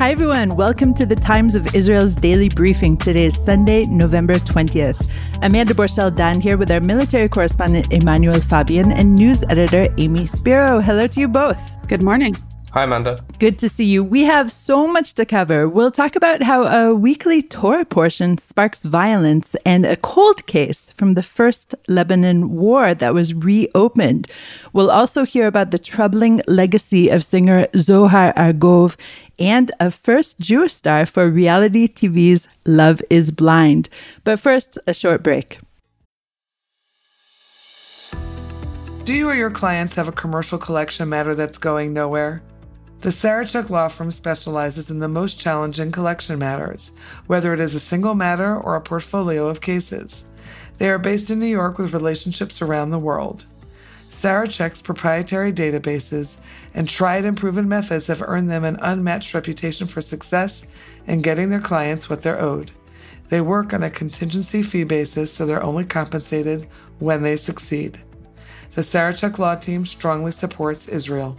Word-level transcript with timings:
Hi, 0.00 0.12
everyone. 0.12 0.56
Welcome 0.56 0.94
to 0.94 1.04
the 1.04 1.14
Times 1.14 1.54
of 1.54 1.74
Israel's 1.74 2.14
daily 2.14 2.48
briefing. 2.48 2.96
Today 2.96 3.26
is 3.26 3.34
Sunday, 3.34 3.84
November 3.84 4.36
20th. 4.36 5.10
Amanda 5.42 5.74
Borschel 5.74 6.10
Dan 6.16 6.40
here 6.40 6.56
with 6.56 6.70
our 6.70 6.80
military 6.80 7.28
correspondent 7.28 7.92
Emmanuel 7.92 8.40
Fabian 8.40 8.92
and 8.92 9.14
news 9.14 9.44
editor 9.50 9.94
Amy 9.98 10.24
Spiro. 10.24 10.80
Hello 10.80 11.06
to 11.06 11.20
you 11.20 11.28
both. 11.28 11.86
Good 11.86 12.02
morning. 12.02 12.34
Hi, 12.72 12.84
Amanda. 12.84 13.18
Good 13.40 13.58
to 13.58 13.68
see 13.68 13.84
you. 13.84 14.04
We 14.04 14.22
have 14.22 14.52
so 14.52 14.86
much 14.86 15.14
to 15.14 15.26
cover. 15.26 15.68
We'll 15.68 15.90
talk 15.90 16.14
about 16.14 16.44
how 16.44 16.62
a 16.62 16.94
weekly 16.94 17.42
Torah 17.42 17.84
portion 17.84 18.38
sparks 18.38 18.84
violence 18.84 19.56
and 19.66 19.84
a 19.84 19.96
cold 19.96 20.46
case 20.46 20.84
from 20.94 21.14
the 21.14 21.22
first 21.24 21.74
Lebanon 21.88 22.50
war 22.50 22.94
that 22.94 23.12
was 23.12 23.34
reopened. 23.34 24.28
We'll 24.72 24.92
also 24.92 25.24
hear 25.24 25.48
about 25.48 25.72
the 25.72 25.80
troubling 25.80 26.42
legacy 26.46 27.08
of 27.08 27.24
singer 27.24 27.66
Zohar 27.76 28.32
Argov 28.34 28.94
and 29.36 29.72
a 29.80 29.90
first 29.90 30.38
Jewish 30.38 30.74
star 30.74 31.06
for 31.06 31.28
reality 31.28 31.88
TV's 31.88 32.46
Love 32.64 33.02
is 33.10 33.32
Blind. 33.32 33.88
But 34.22 34.38
first, 34.38 34.78
a 34.86 34.94
short 34.94 35.24
break. 35.24 35.58
Do 39.02 39.12
you 39.12 39.28
or 39.28 39.34
your 39.34 39.50
clients 39.50 39.96
have 39.96 40.06
a 40.06 40.12
commercial 40.12 40.56
collection 40.56 41.08
matter 41.08 41.34
that's 41.34 41.58
going 41.58 41.92
nowhere? 41.92 42.42
The 43.02 43.08
Sarachek 43.08 43.70
Law 43.70 43.88
Firm 43.88 44.10
specializes 44.10 44.90
in 44.90 44.98
the 44.98 45.08
most 45.08 45.38
challenging 45.40 45.90
collection 45.90 46.38
matters, 46.38 46.90
whether 47.28 47.54
it 47.54 47.60
is 47.60 47.74
a 47.74 47.80
single 47.80 48.14
matter 48.14 48.54
or 48.54 48.76
a 48.76 48.82
portfolio 48.82 49.48
of 49.48 49.62
cases. 49.62 50.26
They 50.76 50.90
are 50.90 50.98
based 50.98 51.30
in 51.30 51.38
New 51.38 51.46
York 51.46 51.78
with 51.78 51.94
relationships 51.94 52.60
around 52.60 52.90
the 52.90 52.98
world. 52.98 53.46
Sarachek's 54.10 54.82
proprietary 54.82 55.50
databases 55.50 56.36
and 56.74 56.86
tried 56.86 57.24
and 57.24 57.38
proven 57.38 57.66
methods 57.66 58.06
have 58.08 58.20
earned 58.20 58.50
them 58.50 58.64
an 58.64 58.76
unmatched 58.82 59.32
reputation 59.32 59.86
for 59.86 60.02
success 60.02 60.62
in 61.06 61.22
getting 61.22 61.48
their 61.48 61.58
clients 61.58 62.10
what 62.10 62.20
they're 62.20 62.38
owed. 62.40 62.70
They 63.28 63.40
work 63.40 63.72
on 63.72 63.82
a 63.82 63.88
contingency 63.88 64.62
fee 64.62 64.84
basis, 64.84 65.32
so 65.32 65.46
they're 65.46 65.62
only 65.62 65.86
compensated 65.86 66.68
when 66.98 67.22
they 67.22 67.38
succeed. 67.38 67.98
The 68.74 68.82
Sarachek 68.82 69.38
Law 69.38 69.54
Team 69.54 69.86
strongly 69.86 70.32
supports 70.32 70.86
Israel. 70.86 71.38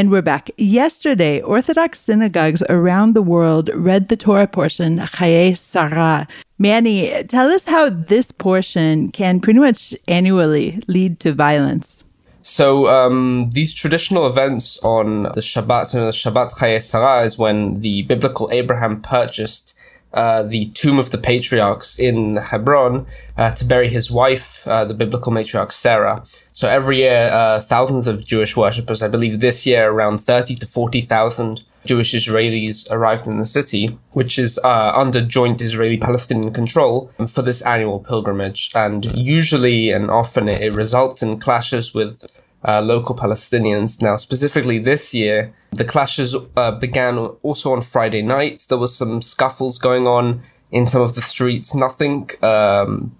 And 0.00 0.10
we're 0.10 0.22
back. 0.22 0.50
Yesterday, 0.56 1.42
Orthodox 1.42 2.00
synagogues 2.00 2.62
around 2.70 3.12
the 3.12 3.20
world 3.20 3.68
read 3.74 4.08
the 4.08 4.16
Torah 4.16 4.46
portion, 4.46 4.96
Chayei 4.96 5.54
Sarah. 5.54 6.26
Manny, 6.58 7.22
tell 7.24 7.50
us 7.50 7.64
how 7.64 7.90
this 7.90 8.32
portion 8.32 9.10
can 9.10 9.40
pretty 9.40 9.60
much 9.60 9.94
annually 10.08 10.82
lead 10.86 11.20
to 11.20 11.34
violence. 11.34 12.02
So 12.40 12.88
um, 12.88 13.50
these 13.52 13.74
traditional 13.74 14.26
events 14.26 14.78
on 14.78 15.24
the 15.24 15.42
Shabbat, 15.42 15.92
know, 15.92 16.06
the 16.06 16.12
Shabbat 16.12 16.52
Chayei 16.52 16.80
Sarah 16.80 17.26
is 17.26 17.36
when 17.36 17.80
the 17.80 18.00
biblical 18.04 18.48
Abraham 18.52 19.02
purchased 19.02 19.74
uh, 20.12 20.42
the 20.42 20.66
tomb 20.70 20.98
of 20.98 21.10
the 21.10 21.18
patriarchs 21.18 21.98
in 21.98 22.36
Hebron 22.36 23.06
uh, 23.36 23.52
to 23.52 23.64
bury 23.64 23.88
his 23.88 24.10
wife, 24.10 24.66
uh, 24.66 24.84
the 24.84 24.94
biblical 24.94 25.32
matriarch 25.32 25.72
Sarah. 25.72 26.24
So 26.52 26.68
every 26.68 26.98
year, 26.98 27.28
uh, 27.32 27.60
thousands 27.60 28.06
of 28.06 28.24
Jewish 28.24 28.56
worshippers, 28.56 29.02
I 29.02 29.08
believe 29.08 29.40
this 29.40 29.66
year 29.66 29.90
around 29.90 30.18
30 30.18 30.56
to 30.56 30.66
40,000 30.66 31.62
Jewish 31.86 32.12
Israelis 32.12 32.90
arrived 32.90 33.26
in 33.26 33.38
the 33.38 33.46
city, 33.46 33.98
which 34.12 34.38
is 34.38 34.58
uh, 34.64 34.92
under 34.94 35.24
joint 35.24 35.62
Israeli 35.62 35.96
Palestinian 35.96 36.52
control 36.52 37.10
for 37.26 37.42
this 37.42 37.62
annual 37.62 38.00
pilgrimage. 38.00 38.70
And 38.74 39.16
usually 39.16 39.90
and 39.90 40.10
often 40.10 40.48
it, 40.48 40.60
it 40.60 40.74
results 40.74 41.22
in 41.22 41.40
clashes 41.40 41.94
with 41.94 42.30
uh, 42.64 42.80
local 42.80 43.16
Palestinians. 43.16 44.02
Now, 44.02 44.16
specifically 44.16 44.78
this 44.78 45.14
year, 45.14 45.54
the 45.70 45.84
clashes 45.84 46.36
uh, 46.56 46.72
began 46.72 47.18
also 47.42 47.72
on 47.72 47.80
Friday 47.80 48.22
night. 48.22 48.66
There 48.68 48.78
was 48.78 48.94
some 48.94 49.22
scuffles 49.22 49.78
going 49.78 50.06
on 50.06 50.42
in 50.70 50.86
some 50.86 51.02
of 51.02 51.14
the 51.14 51.22
streets. 51.22 51.74
Nothing, 51.74 52.30
um, 52.42 53.16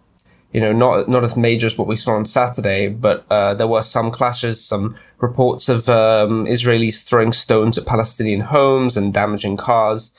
you 0.53 0.61
know, 0.61 0.73
not 0.73 1.09
not 1.09 1.25
as 1.25 1.37
major 1.37 1.67
as 1.67 1.79
what 1.79 1.89
we 1.89 1.97
saw 1.97 2.17
on 2.17 2.27
Saturday, 2.27 2.89
but 2.89 3.25
uh, 3.31 3.55
there 3.55 3.69
were 3.69 3.83
some 3.83 4.11
clashes. 4.11 4.65
Some 4.65 4.97
reports 5.19 5.69
of 5.69 5.89
um, 5.89 6.47
Israelis 6.47 7.05
throwing 7.05 7.33
stones 7.33 7.79
at 7.79 7.87
Palestinian 7.87 8.41
homes 8.41 8.97
and 8.97 9.13
damaging 9.13 9.57
cars. 9.57 10.13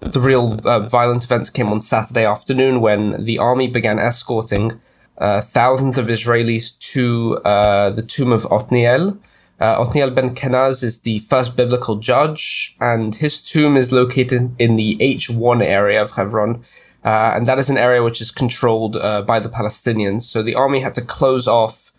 The 0.00 0.20
real 0.20 0.60
uh, 0.64 0.80
violent 0.80 1.24
events 1.24 1.50
came 1.50 1.68
on 1.68 1.82
Saturday 1.82 2.24
afternoon 2.24 2.80
when 2.80 3.24
the 3.24 3.38
army 3.38 3.68
began 3.68 3.98
escorting 3.98 4.80
uh, 5.18 5.40
thousands 5.40 5.98
of 5.98 6.06
Israelis 6.06 6.78
to 6.92 7.36
uh, 7.44 7.90
the 7.90 8.02
tomb 8.02 8.32
of 8.32 8.46
Othniel. 8.50 9.18
Uh, 9.60 9.80
Othniel 9.80 10.10
ben 10.10 10.34
Kenaz 10.34 10.82
is 10.82 11.00
the 11.00 11.20
first 11.20 11.56
biblical 11.56 11.96
judge, 11.96 12.76
and 12.80 13.14
his 13.14 13.40
tomb 13.40 13.76
is 13.76 13.92
located 13.92 14.54
in 14.58 14.76
the 14.76 14.96
H1 15.00 15.62
area 15.62 16.02
of 16.02 16.12
Hebron. 16.12 16.64
Uh, 17.04 17.32
and 17.34 17.46
that 17.46 17.58
is 17.58 17.70
an 17.70 17.76
area 17.76 18.02
which 18.02 18.20
is 18.20 18.30
controlled 18.30 18.96
uh, 18.96 19.22
by 19.22 19.38
the 19.38 19.48
Palestinians. 19.48 20.22
So 20.22 20.42
the 20.42 20.54
army 20.54 20.80
had 20.80 20.94
to 20.96 21.02
close 21.02 21.46
off 21.46 21.92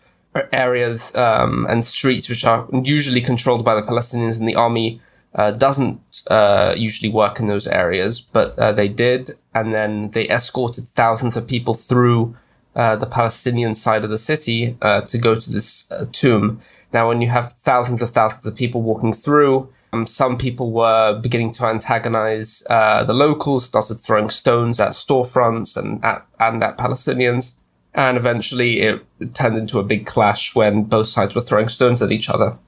areas 0.52 1.14
um, 1.16 1.66
and 1.70 1.84
streets 1.84 2.28
which 2.28 2.44
are 2.44 2.68
usually 2.82 3.20
controlled 3.20 3.64
by 3.64 3.74
the 3.74 3.82
Palestinians, 3.82 4.38
and 4.38 4.48
the 4.48 4.56
army 4.56 5.00
uh, 5.34 5.52
doesn't 5.52 6.00
uh, 6.28 6.74
usually 6.76 7.10
work 7.10 7.38
in 7.38 7.46
those 7.46 7.66
areas, 7.66 8.20
but 8.20 8.58
uh, 8.58 8.72
they 8.72 8.88
did, 8.88 9.32
and 9.54 9.74
then 9.74 10.10
they 10.10 10.28
escorted 10.28 10.88
thousands 10.88 11.36
of 11.36 11.46
people 11.46 11.74
through 11.74 12.36
uh, 12.76 12.94
the 12.94 13.06
Palestinian 13.06 13.74
side 13.74 14.04
of 14.04 14.10
the 14.10 14.18
city 14.18 14.76
uh, 14.82 15.00
to 15.02 15.18
go 15.18 15.34
to 15.34 15.50
this 15.50 15.90
uh, 15.90 16.04
tomb. 16.12 16.60
Now, 16.92 17.08
when 17.08 17.20
you 17.20 17.28
have 17.30 17.54
thousands 17.54 18.02
of 18.02 18.10
thousands 18.10 18.46
of 18.46 18.54
people 18.54 18.82
walking 18.82 19.12
through, 19.12 19.68
um, 19.92 20.06
some 20.06 20.36
people 20.36 20.72
were 20.72 21.18
beginning 21.18 21.52
to 21.52 21.64
antagonize 21.66 22.62
uh, 22.68 23.04
the 23.04 23.14
locals, 23.14 23.64
started 23.64 23.96
throwing 23.96 24.30
stones 24.30 24.78
at 24.78 24.92
storefronts 24.92 25.76
and 25.76 26.04
at, 26.04 26.26
and 26.38 26.62
at 26.62 26.76
Palestinians. 26.76 27.54
And 27.94 28.18
eventually 28.18 28.80
it 28.80 29.02
turned 29.34 29.56
into 29.56 29.78
a 29.78 29.84
big 29.84 30.06
clash 30.06 30.54
when 30.54 30.84
both 30.84 31.08
sides 31.08 31.34
were 31.34 31.40
throwing 31.40 31.68
stones 31.68 32.02
at 32.02 32.12
each 32.12 32.28
other. 32.28 32.58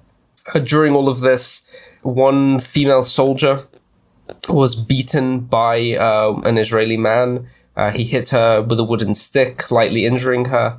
During 0.64 0.94
all 0.94 1.10
of 1.10 1.20
this, 1.20 1.66
one 2.00 2.60
female 2.60 3.04
soldier 3.04 3.58
was 4.48 4.74
beaten 4.74 5.40
by 5.40 5.96
uh, 5.96 6.40
an 6.44 6.56
Israeli 6.56 6.96
man 6.96 7.48
uh, 7.78 7.92
he 7.92 8.02
hit 8.02 8.30
her 8.30 8.60
with 8.60 8.80
a 8.80 8.84
wooden 8.84 9.14
stick, 9.14 9.70
lightly 9.70 10.04
injuring 10.04 10.46
her. 10.46 10.78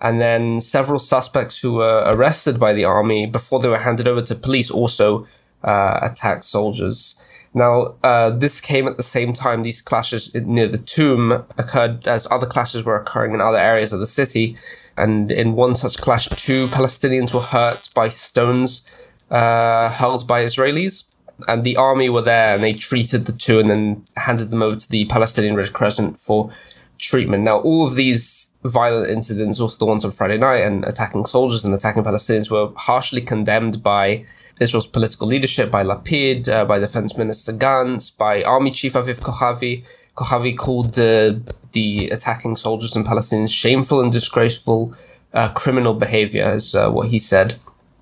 And 0.00 0.20
then 0.20 0.60
several 0.60 0.98
suspects 0.98 1.60
who 1.60 1.74
were 1.74 2.02
arrested 2.06 2.58
by 2.58 2.72
the 2.72 2.84
army 2.84 3.26
before 3.26 3.60
they 3.60 3.68
were 3.68 3.78
handed 3.78 4.08
over 4.08 4.22
to 4.22 4.34
police 4.34 4.68
also 4.68 5.28
uh, 5.62 6.00
attacked 6.02 6.44
soldiers. 6.44 7.14
Now, 7.54 7.94
uh, 8.02 8.30
this 8.30 8.60
came 8.60 8.88
at 8.88 8.96
the 8.96 9.04
same 9.04 9.32
time 9.32 9.62
these 9.62 9.80
clashes 9.80 10.34
near 10.34 10.66
the 10.66 10.78
tomb 10.78 11.44
occurred 11.56 12.08
as 12.08 12.26
other 12.28 12.46
clashes 12.46 12.82
were 12.84 12.96
occurring 12.96 13.34
in 13.34 13.40
other 13.40 13.58
areas 13.58 13.92
of 13.92 14.00
the 14.00 14.08
city. 14.08 14.58
And 14.96 15.30
in 15.30 15.54
one 15.54 15.76
such 15.76 15.98
clash, 15.98 16.28
two 16.30 16.66
Palestinians 16.66 17.32
were 17.32 17.40
hurt 17.40 17.88
by 17.94 18.08
stones 18.08 18.84
uh, 19.30 19.90
hurled 19.90 20.26
by 20.26 20.42
Israelis 20.42 21.04
and 21.48 21.64
the 21.64 21.76
army 21.76 22.08
were 22.08 22.22
there 22.22 22.54
and 22.54 22.62
they 22.62 22.72
treated 22.72 23.26
the 23.26 23.32
two 23.32 23.58
and 23.58 23.68
then 23.68 24.04
handed 24.16 24.50
them 24.50 24.62
over 24.62 24.76
to 24.76 24.88
the 24.88 25.04
Palestinian 25.06 25.56
Red 25.56 25.72
Crescent 25.72 26.18
for 26.20 26.52
treatment. 26.98 27.42
Now, 27.44 27.58
all 27.60 27.86
of 27.86 27.94
these 27.94 28.52
violent 28.64 29.10
incidents, 29.10 29.60
also 29.60 29.78
the 29.78 29.86
ones 29.86 30.04
on 30.04 30.12
Friday 30.12 30.38
night 30.38 30.62
and 30.62 30.84
attacking 30.84 31.24
soldiers 31.26 31.64
and 31.64 31.74
attacking 31.74 32.04
Palestinians, 32.04 32.50
were 32.50 32.70
harshly 32.76 33.20
condemned 33.20 33.82
by 33.82 34.24
Israel's 34.60 34.86
political 34.86 35.26
leadership, 35.26 35.70
by 35.70 35.82
Lapid, 35.82 36.48
uh, 36.48 36.64
by 36.64 36.78
Defense 36.78 37.16
Minister 37.16 37.52
Gantz, 37.52 38.16
by 38.16 38.42
Army 38.42 38.70
Chief 38.70 38.92
Aviv 38.92 39.20
Kochavi. 39.20 39.84
Kochavi 40.16 40.56
called 40.56 40.98
uh, 40.98 41.34
the 41.72 42.08
attacking 42.10 42.54
soldiers 42.56 42.94
and 42.94 43.04
Palestinians 43.04 43.50
shameful 43.50 44.00
and 44.00 44.12
disgraceful 44.12 44.94
uh, 45.32 45.48
criminal 45.54 45.94
behavior, 45.94 46.52
is 46.52 46.74
uh, 46.74 46.90
what 46.90 47.08
he 47.08 47.18
said. 47.18 47.56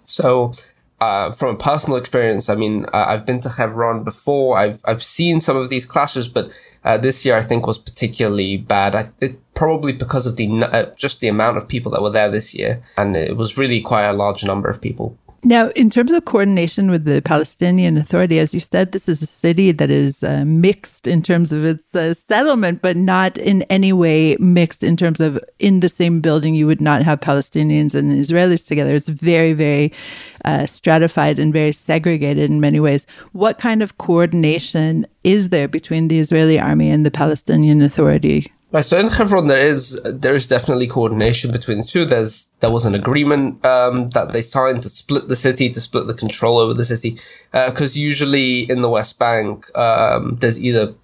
So 0.05 0.53
uh, 1.00 1.32
from 1.32 1.55
a 1.55 1.58
personal 1.58 1.97
experience, 1.97 2.49
I 2.49 2.55
mean, 2.55 2.85
uh, 2.93 3.05
I've 3.08 3.25
been 3.25 3.41
to 3.41 3.49
Hebron 3.49 4.05
before. 4.05 4.58
I've 4.58 4.81
I've 4.85 5.02
seen 5.02 5.41
some 5.41 5.56
of 5.56 5.70
these 5.70 5.87
clashes, 5.87 6.29
but 6.29 6.50
uh, 6.85 6.99
this 6.99 7.25
year 7.25 7.37
I 7.37 7.43
think 7.43 7.67
was 7.67 7.79
particularly 7.79 8.56
bad. 8.58 8.94
I, 8.94 9.08
it, 9.20 9.38
probably 9.55 9.93
because 9.93 10.26
of 10.26 10.37
the 10.37 10.49
uh, 10.62 10.94
just 10.97 11.20
the 11.20 11.29
amount 11.29 11.56
of 11.56 11.69
people 11.69 11.93
that 11.93 12.02
were 12.02 12.11
there 12.11 12.31
this 12.31 12.55
year, 12.55 12.82
and 12.97 13.17
it 13.17 13.37
was 13.37 13.56
really 13.56 13.81
quite 13.81 14.05
a 14.05 14.12
large 14.12 14.44
number 14.44 14.69
of 14.69 14.81
people. 14.81 15.17
Now, 15.43 15.69
in 15.69 15.89
terms 15.89 16.13
of 16.13 16.27
coordination 16.27 16.91
with 16.91 17.05
the 17.05 17.23
Palestinian 17.23 17.97
Authority, 17.97 18.39
as 18.39 18.53
you 18.53 18.61
said, 18.61 18.93
this 18.93 19.09
is 19.09 19.23
a 19.23 19.27
city 19.27 19.73
that 19.73 19.89
is 19.89 20.23
uh, 20.23 20.45
mixed 20.45 21.07
in 21.07 21.23
terms 21.23 21.51
of 21.51 21.65
its 21.65 21.95
uh, 21.95 22.13
settlement, 22.13 22.83
but 22.83 22.95
not 22.95 23.39
in 23.39 23.63
any 23.63 23.91
way 23.91 24.37
mixed 24.39 24.85
in 24.85 24.99
terms 24.99 25.19
of 25.19 25.41
in 25.59 25.81
the 25.81 25.89
same 25.89 26.21
building 26.21 26.55
you 26.55 26.67
would 26.67 26.83
not 26.83 27.03
have 27.03 27.21
Palestinians 27.21 27.95
and 27.95 28.13
Israelis 28.13 28.67
together. 28.67 28.95
It's 28.95 29.09
very, 29.09 29.55
very 29.55 29.95
uh, 30.45 30.67
stratified 30.67 31.39
and 31.39 31.55
very 31.55 31.73
segregated 31.73 32.51
in 32.51 32.61
many 32.61 32.79
ways. 32.79 33.07
What 33.33 33.59
kind 33.59 33.83
of 33.83 33.97
coordination 33.97 35.07
is 35.25 35.49
there 35.49 35.69
between 35.69 36.09
the 36.09 36.19
Israeli 36.19 36.61
army 36.61 36.91
and 36.91 37.07
the 37.07 37.11
Palestinian 37.11 37.81
Authority? 37.81 38.53
Right, 38.72 38.84
so 38.84 39.00
in 39.00 39.08
Hebron 39.08 39.49
there 39.49 39.67
is 39.67 40.00
there 40.05 40.34
is 40.37 40.46
definitely 40.46 40.87
coordination 40.87 41.50
between 41.50 41.78
the 41.78 41.84
two. 41.84 42.05
There's 42.05 42.46
there 42.61 42.70
was 42.70 42.84
an 42.87 42.94
agreement 42.94 43.64
um, 43.64 44.11
that 44.11 44.28
they 44.28 44.43
signed 44.43 44.84
to 44.84 44.88
split 44.88 45.26
the 45.26 45.34
city, 45.34 45.70
to 45.70 45.81
split 45.81 46.06
the 46.06 46.14
control 46.14 46.58
over 46.58 46.72
the 46.72 46.84
city, 46.84 47.19
because 47.50 47.96
uh, 47.96 48.00
usually 48.00 48.70
in 48.70 48.82
the 48.82 48.88
West 48.88 49.19
Bank 49.19 49.76
um, 49.76 50.37
there's 50.40 50.62
either 50.62 50.94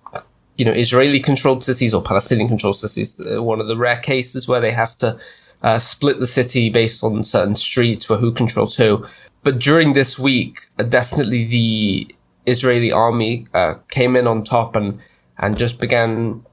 you 0.57 0.65
know 0.65 0.71
Israeli 0.71 1.19
controlled 1.19 1.65
cities 1.65 1.93
or 1.93 2.03
Palestinian 2.03 2.47
controlled 2.47 2.79
cities. 2.79 3.19
Uh, 3.19 3.43
one 3.43 3.61
of 3.61 3.67
the 3.67 3.77
rare 3.77 3.99
cases 3.99 4.47
where 4.47 4.61
they 4.61 4.71
have 4.71 4.97
to 4.99 5.19
uh, 5.65 5.81
split 5.81 6.21
the 6.21 6.27
city 6.29 6.71
based 6.71 7.03
on 7.03 7.25
certain 7.25 7.57
streets 7.57 8.09
where 8.09 8.21
who 8.21 8.31
controls 8.31 8.77
who. 8.77 9.05
But 9.43 9.59
during 9.59 9.95
this 9.95 10.21
week, 10.21 10.69
uh, 10.79 10.85
definitely 10.85 11.45
the 11.47 12.15
Israeli 12.47 12.93
army 12.93 13.49
uh, 13.55 13.75
came 13.89 14.15
in 14.15 14.29
on 14.29 14.45
top 14.45 14.77
and 14.77 15.01
and 15.39 15.59
just 15.59 15.81
began 15.81 16.45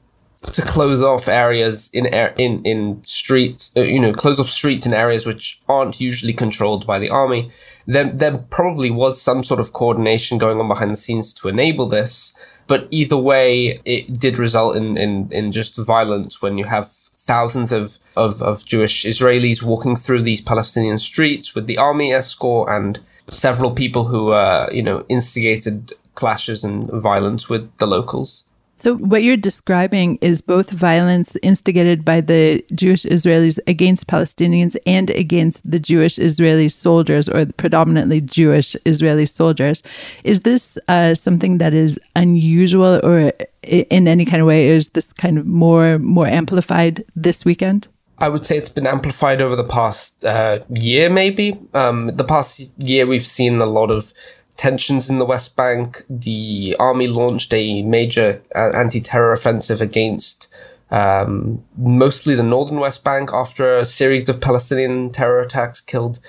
to 0.52 0.62
close 0.62 1.02
off 1.02 1.28
areas 1.28 1.90
in 1.94 2.06
in 2.06 2.64
in 2.64 3.02
streets, 3.06 3.72
uh, 3.76 3.82
you 3.82 4.00
know, 4.00 4.14
close 4.14 4.40
off 4.40 4.50
streets 4.50 4.86
in 4.86 4.94
areas 4.94 5.26
which 5.26 5.62
aren't 5.68 6.02
usually 6.02 6.34
controlled 6.34 6.86
by 6.86 7.00
the 7.00 7.10
army. 7.10 7.52
There, 7.86 8.10
there 8.10 8.38
probably 8.38 8.90
was 8.90 9.22
some 9.22 9.44
sort 9.44 9.60
of 9.60 9.74
coordination 9.74 10.38
going 10.38 10.60
on 10.60 10.68
behind 10.68 10.92
the 10.92 10.98
scenes 10.98 11.34
to 11.34 11.50
enable 11.50 11.90
this, 11.90 12.34
but 12.68 12.88
either 12.92 13.18
way, 13.18 13.82
it 13.84 14.20
did 14.20 14.38
result 14.38 14.76
in 14.76 14.98
in, 14.98 15.30
in 15.32 15.52
just 15.52 15.78
violence 15.78 16.42
when 16.42 16.58
you 16.58 16.66
have 16.66 16.92
thousands 17.24 17.72
of, 17.72 17.98
of, 18.16 18.42
of 18.42 18.66
Jewish 18.66 19.06
Israelis 19.06 19.64
walking 19.64 19.96
through 19.96 20.24
these 20.24 20.42
Palestinian 20.42 21.00
streets 21.00 21.56
with 21.56 21.68
the 21.68 21.78
army 21.78 22.14
escort 22.14 22.70
and 22.70 23.00
several 23.30 23.72
people 23.72 24.06
who, 24.06 24.34
uh, 24.34 24.68
you 24.72 24.84
know, 24.84 25.06
instigated 25.08 25.94
clashes 26.16 26.64
and 26.64 26.90
violence 26.90 27.50
with 27.50 27.76
the 27.78 27.88
locals. 27.88 28.46
So, 28.84 28.98
what 28.98 29.24
you're 29.24 29.38
describing 29.38 30.18
is 30.20 30.42
both 30.42 30.70
violence 30.70 31.38
instigated 31.42 32.04
by 32.04 32.20
the 32.20 32.66
Jewish 32.76 33.04
Israelis 33.04 33.58
against 33.66 34.08
Palestinians 34.08 34.76
and 34.86 35.10
against 35.12 35.72
the 35.72 35.80
Jewish 35.80 36.20
Israeli 36.20 36.68
soldiers, 36.68 37.30
or 37.30 37.46
predominantly 37.46 38.20
Jewish 38.20 38.76
Israeli 38.84 39.26
soldiers. 39.26 39.84
Is 40.26 40.42
this 40.42 40.78
uh, 40.90 41.16
something 41.16 41.60
that 41.60 41.74
is 41.74 41.98
unusual, 42.18 43.00
or 43.06 43.32
in 43.64 44.06
any 44.06 44.26
kind 44.26 44.42
of 44.42 44.48
way, 44.48 44.68
is 44.68 44.90
this 44.90 45.14
kind 45.14 45.38
of 45.38 45.46
more 45.46 45.98
more 45.98 46.28
amplified 46.28 47.06
this 47.16 47.46
weekend? 47.46 47.88
I 48.18 48.28
would 48.28 48.46
say 48.46 48.58
it's 48.58 48.68
been 48.68 48.86
amplified 48.86 49.42
over 49.42 49.56
the 49.56 49.64
past 49.64 50.26
uh, 50.26 50.60
year, 50.70 51.10
maybe. 51.10 51.58
Um, 51.74 52.12
the 52.18 52.26
past 52.26 52.70
year, 52.80 53.08
we've 53.08 53.26
seen 53.26 53.62
a 53.62 53.66
lot 53.66 53.92
of 53.92 54.14
tensions 54.58 55.10
in 55.10 55.20
the 55.20 55.26
West 55.26 55.56
Bank, 55.56 56.06
the 56.10 56.76
army 56.80 57.08
launched 57.08 57.54
a 57.54 57.82
major 57.82 58.42
uh, 58.56 58.70
anti 58.70 59.02
terror 59.02 59.34
offensive 59.34 59.82
against 59.82 60.48
um, 60.92 61.64
mostly 61.76 62.36
the 62.36 62.44
northern 62.44 62.80
West 62.80 63.04
Bank 63.04 63.32
after 63.34 63.78
a 63.78 63.86
series 63.86 64.30
of 64.30 64.40
Palestinian 64.40 65.12
terror 65.12 65.42
attacks 65.42 65.82
killed 65.82 66.20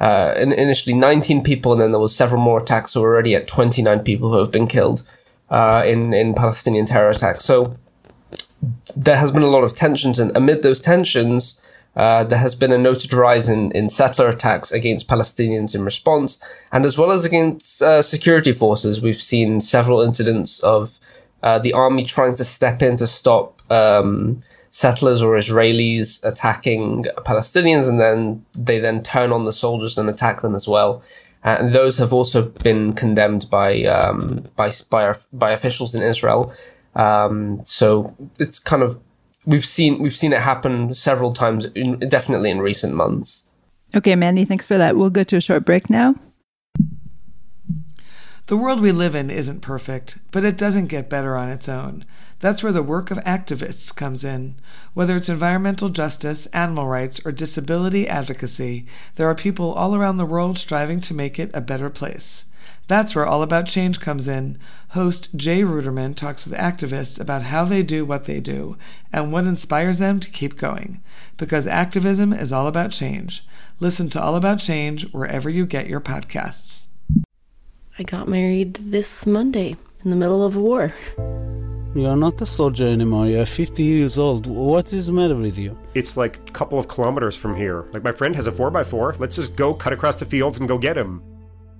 uh, 0.00 0.34
initially 0.36 0.94
19 0.94 1.42
people, 1.42 1.72
and 1.72 1.80
then 1.80 1.92
there 1.92 2.00
was 2.00 2.16
several 2.16 2.40
more 2.40 2.60
attacks. 2.60 2.92
So 2.92 3.02
we're 3.02 3.12
already 3.12 3.34
at 3.34 3.46
29 3.46 4.00
people 4.00 4.30
who 4.30 4.38
have 4.38 4.50
been 4.50 4.66
killed 4.66 5.02
uh, 5.50 5.84
in 5.86 6.12
in 6.14 6.34
Palestinian 6.34 6.86
terror 6.86 7.10
attacks. 7.10 7.44
So 7.44 7.76
there 8.96 9.16
has 9.16 9.30
been 9.30 9.42
a 9.42 9.48
lot 9.48 9.62
of 9.62 9.76
tensions, 9.76 10.18
and 10.18 10.36
amid 10.36 10.62
those 10.62 10.80
tensions, 10.80 11.60
uh, 11.96 12.24
there 12.24 12.38
has 12.38 12.54
been 12.54 12.72
a 12.72 12.78
noted 12.78 13.12
rise 13.12 13.48
in, 13.48 13.70
in 13.72 13.88
settler 13.88 14.28
attacks 14.28 14.72
against 14.72 15.08
Palestinians 15.08 15.74
in 15.74 15.84
response, 15.84 16.40
and 16.72 16.84
as 16.84 16.98
well 16.98 17.12
as 17.12 17.24
against 17.24 17.82
uh, 17.82 18.02
security 18.02 18.52
forces. 18.52 19.00
We've 19.00 19.20
seen 19.20 19.60
several 19.60 20.00
incidents 20.00 20.60
of 20.60 20.98
uh, 21.42 21.58
the 21.58 21.72
army 21.72 22.04
trying 22.04 22.34
to 22.36 22.44
step 22.44 22.82
in 22.82 22.96
to 22.96 23.06
stop 23.06 23.60
um, 23.70 24.40
settlers 24.70 25.22
or 25.22 25.36
Israelis 25.36 26.24
attacking 26.24 27.04
Palestinians, 27.18 27.88
and 27.88 28.00
then 28.00 28.44
they 28.58 28.80
then 28.80 29.02
turn 29.02 29.30
on 29.30 29.44
the 29.44 29.52
soldiers 29.52 29.96
and 29.96 30.08
attack 30.08 30.42
them 30.42 30.54
as 30.54 30.66
well. 30.66 31.02
And 31.44 31.74
those 31.74 31.98
have 31.98 32.12
also 32.12 32.48
been 32.48 32.94
condemned 32.94 33.48
by 33.50 33.84
um, 33.84 34.46
by 34.56 34.72
by, 34.90 35.14
by 35.32 35.52
officials 35.52 35.94
in 35.94 36.02
Israel. 36.02 36.52
Um, 36.96 37.60
so 37.64 38.16
it's 38.38 38.58
kind 38.58 38.82
of 38.82 38.98
we've 39.46 39.66
seen 39.66 40.00
we've 40.00 40.16
seen 40.16 40.32
it 40.32 40.40
happen 40.40 40.94
several 40.94 41.32
times, 41.32 41.66
in, 41.66 41.98
definitely 42.08 42.50
in 42.50 42.60
recent 42.60 42.94
months. 42.94 43.44
Okay, 43.96 44.16
Manny, 44.16 44.44
thanks 44.44 44.66
for 44.66 44.76
that. 44.76 44.96
We'll 44.96 45.10
go 45.10 45.24
to 45.24 45.36
a 45.36 45.40
short 45.40 45.64
break 45.64 45.88
now. 45.88 46.16
The 48.46 48.58
world 48.58 48.80
we 48.80 48.92
live 48.92 49.14
in 49.14 49.30
isn't 49.30 49.60
perfect, 49.60 50.18
but 50.30 50.44
it 50.44 50.58
doesn't 50.58 50.88
get 50.88 51.08
better 51.08 51.34
on 51.34 51.48
its 51.48 51.66
own. 51.66 52.04
That's 52.40 52.62
where 52.62 52.72
the 52.72 52.82
work 52.82 53.10
of 53.10 53.16
activists 53.18 53.94
comes 53.94 54.22
in. 54.22 54.56
Whether 54.92 55.16
it's 55.16 55.30
environmental 55.30 55.88
justice, 55.88 56.44
animal 56.46 56.86
rights, 56.86 57.24
or 57.24 57.32
disability 57.32 58.06
advocacy, 58.06 58.84
there 59.14 59.28
are 59.28 59.34
people 59.34 59.72
all 59.72 59.94
around 59.94 60.18
the 60.18 60.26
world 60.26 60.58
striving 60.58 61.00
to 61.00 61.14
make 61.14 61.38
it 61.38 61.50
a 61.54 61.62
better 61.62 61.88
place. 61.88 62.44
That's 62.86 63.14
where 63.14 63.24
All 63.24 63.42
About 63.42 63.66
Change 63.66 63.98
comes 63.98 64.28
in. 64.28 64.58
Host 64.90 65.34
Jay 65.34 65.62
Ruderman 65.62 66.14
talks 66.14 66.46
with 66.46 66.58
activists 66.58 67.18
about 67.18 67.44
how 67.44 67.64
they 67.64 67.82
do 67.82 68.04
what 68.04 68.24
they 68.24 68.40
do 68.40 68.76
and 69.12 69.32
what 69.32 69.44
inspires 69.44 69.98
them 69.98 70.20
to 70.20 70.30
keep 70.30 70.58
going. 70.58 71.02
Because 71.38 71.66
activism 71.66 72.32
is 72.32 72.52
all 72.52 72.66
about 72.66 72.90
change. 72.90 73.46
Listen 73.80 74.08
to 74.10 74.22
All 74.22 74.36
About 74.36 74.58
Change 74.58 75.10
wherever 75.12 75.48
you 75.48 75.64
get 75.64 75.88
your 75.88 76.00
podcasts. 76.00 76.88
I 77.98 78.02
got 78.02 78.28
married 78.28 78.74
this 78.74 79.26
Monday 79.26 79.76
in 80.04 80.10
the 80.10 80.16
middle 80.16 80.44
of 80.44 80.56
a 80.56 80.60
war. 80.60 80.92
You 81.94 82.06
are 82.06 82.16
not 82.16 82.42
a 82.42 82.46
soldier 82.46 82.88
anymore. 82.88 83.28
You're 83.28 83.46
50 83.46 83.82
years 83.82 84.18
old. 84.18 84.46
What 84.46 84.92
is 84.92 85.06
the 85.06 85.12
matter 85.12 85.36
with 85.36 85.56
you? 85.56 85.78
It's 85.94 86.16
like 86.16 86.36
a 86.48 86.52
couple 86.52 86.78
of 86.78 86.88
kilometers 86.88 87.36
from 87.36 87.56
here. 87.56 87.86
Like 87.92 88.02
my 88.02 88.12
friend 88.12 88.34
has 88.34 88.46
a 88.46 88.52
4x4. 88.52 89.18
Let's 89.20 89.36
just 89.36 89.56
go 89.56 89.72
cut 89.72 89.92
across 89.92 90.16
the 90.16 90.24
fields 90.24 90.58
and 90.58 90.68
go 90.68 90.76
get 90.76 90.98
him. 90.98 91.22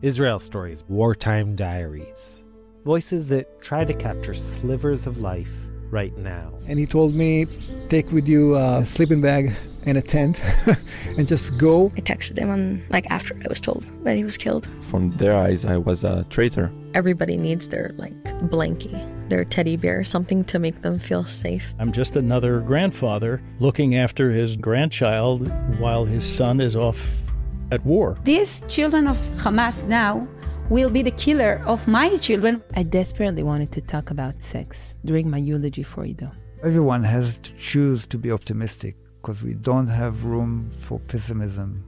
Israel 0.05 0.39
Stories 0.39 0.85
Wartime 0.87 1.57
Diaries. 1.57 2.45
Voices 2.85 3.29
that 3.29 3.63
try 3.63 3.87
to 3.87 3.95
capture 3.95 4.35
slivers 4.35 5.07
of 5.07 5.17
life 5.17 5.67
right 5.89 6.15
now. 6.19 6.53
And 6.69 6.79
he 6.79 6.85
told 6.85 7.15
me, 7.15 7.47
take 7.89 8.13
with 8.13 8.29
you 8.29 8.55
a 8.55 8.85
sleeping 8.85 9.23
bag 9.23 9.55
and 9.87 9.97
a 9.97 10.03
tent 10.03 10.43
and 11.17 11.27
just 11.27 11.57
go. 11.57 11.91
I 11.97 12.03
texted 12.03 12.37
him 12.37 12.51
on 12.51 12.85
like 12.91 13.07
after 13.11 13.35
I 13.35 13.49
was 13.49 13.63
told 13.63 13.87
that 14.03 14.19
he 14.19 14.25
was 14.25 14.37
killed. 14.37 14.69
From 14.83 15.11
their 15.13 15.35
eyes, 15.35 15.65
I 15.65 15.79
was 15.79 16.05
a 16.05 16.25
traitor. 16.29 16.71
Everybody 16.93 17.39
needs 17.39 17.71
their 17.71 17.95
like 17.97 18.13
blankie, 18.51 19.01
their 19.31 19.47
teddy 19.47 19.79
bear, 19.79 20.05
something 20.05 20.45
to 20.45 20.59
make 20.59 20.83
them 20.83 20.99
feel 20.99 21.25
safe. 21.25 21.73
I'm 21.79 21.93
just 21.93 22.15
another 22.17 22.61
grandfather 22.61 23.41
looking 23.59 23.97
after 23.97 24.31
his 24.31 24.55
grandchild 24.55 25.49
while 25.79 26.05
his 26.05 26.31
son 26.31 26.61
is 26.61 26.77
off 26.77 27.24
at 27.71 27.85
war. 27.85 28.17
These 28.25 28.63
children 28.69 29.07
of 29.07 29.17
Hamas 29.37 29.87
now 29.87 30.27
will 30.71 30.91
be 30.91 31.03
the 31.03 31.11
killer 31.11 31.63
of 31.67 31.87
my 31.87 32.17
children. 32.17 32.63
I 32.75 32.83
desperately 32.83 33.43
wanted 33.43 33.71
to 33.73 33.81
talk 33.81 34.11
about 34.11 34.43
sex 34.43 34.97
during 35.05 35.29
my 35.29 35.39
eulogy 35.39 35.83
for 35.83 36.05
Ido. 36.05 36.31
Everyone 36.63 37.03
has 37.03 37.39
to 37.39 37.53
choose 37.59 38.07
to 38.07 38.19
be 38.19 38.31
optimistic 38.31 38.97
because 39.21 39.43
we 39.43 39.55
don't 39.55 39.89
have 39.89 40.25
room 40.25 40.71
for 40.81 40.99
pessimism. 40.99 41.85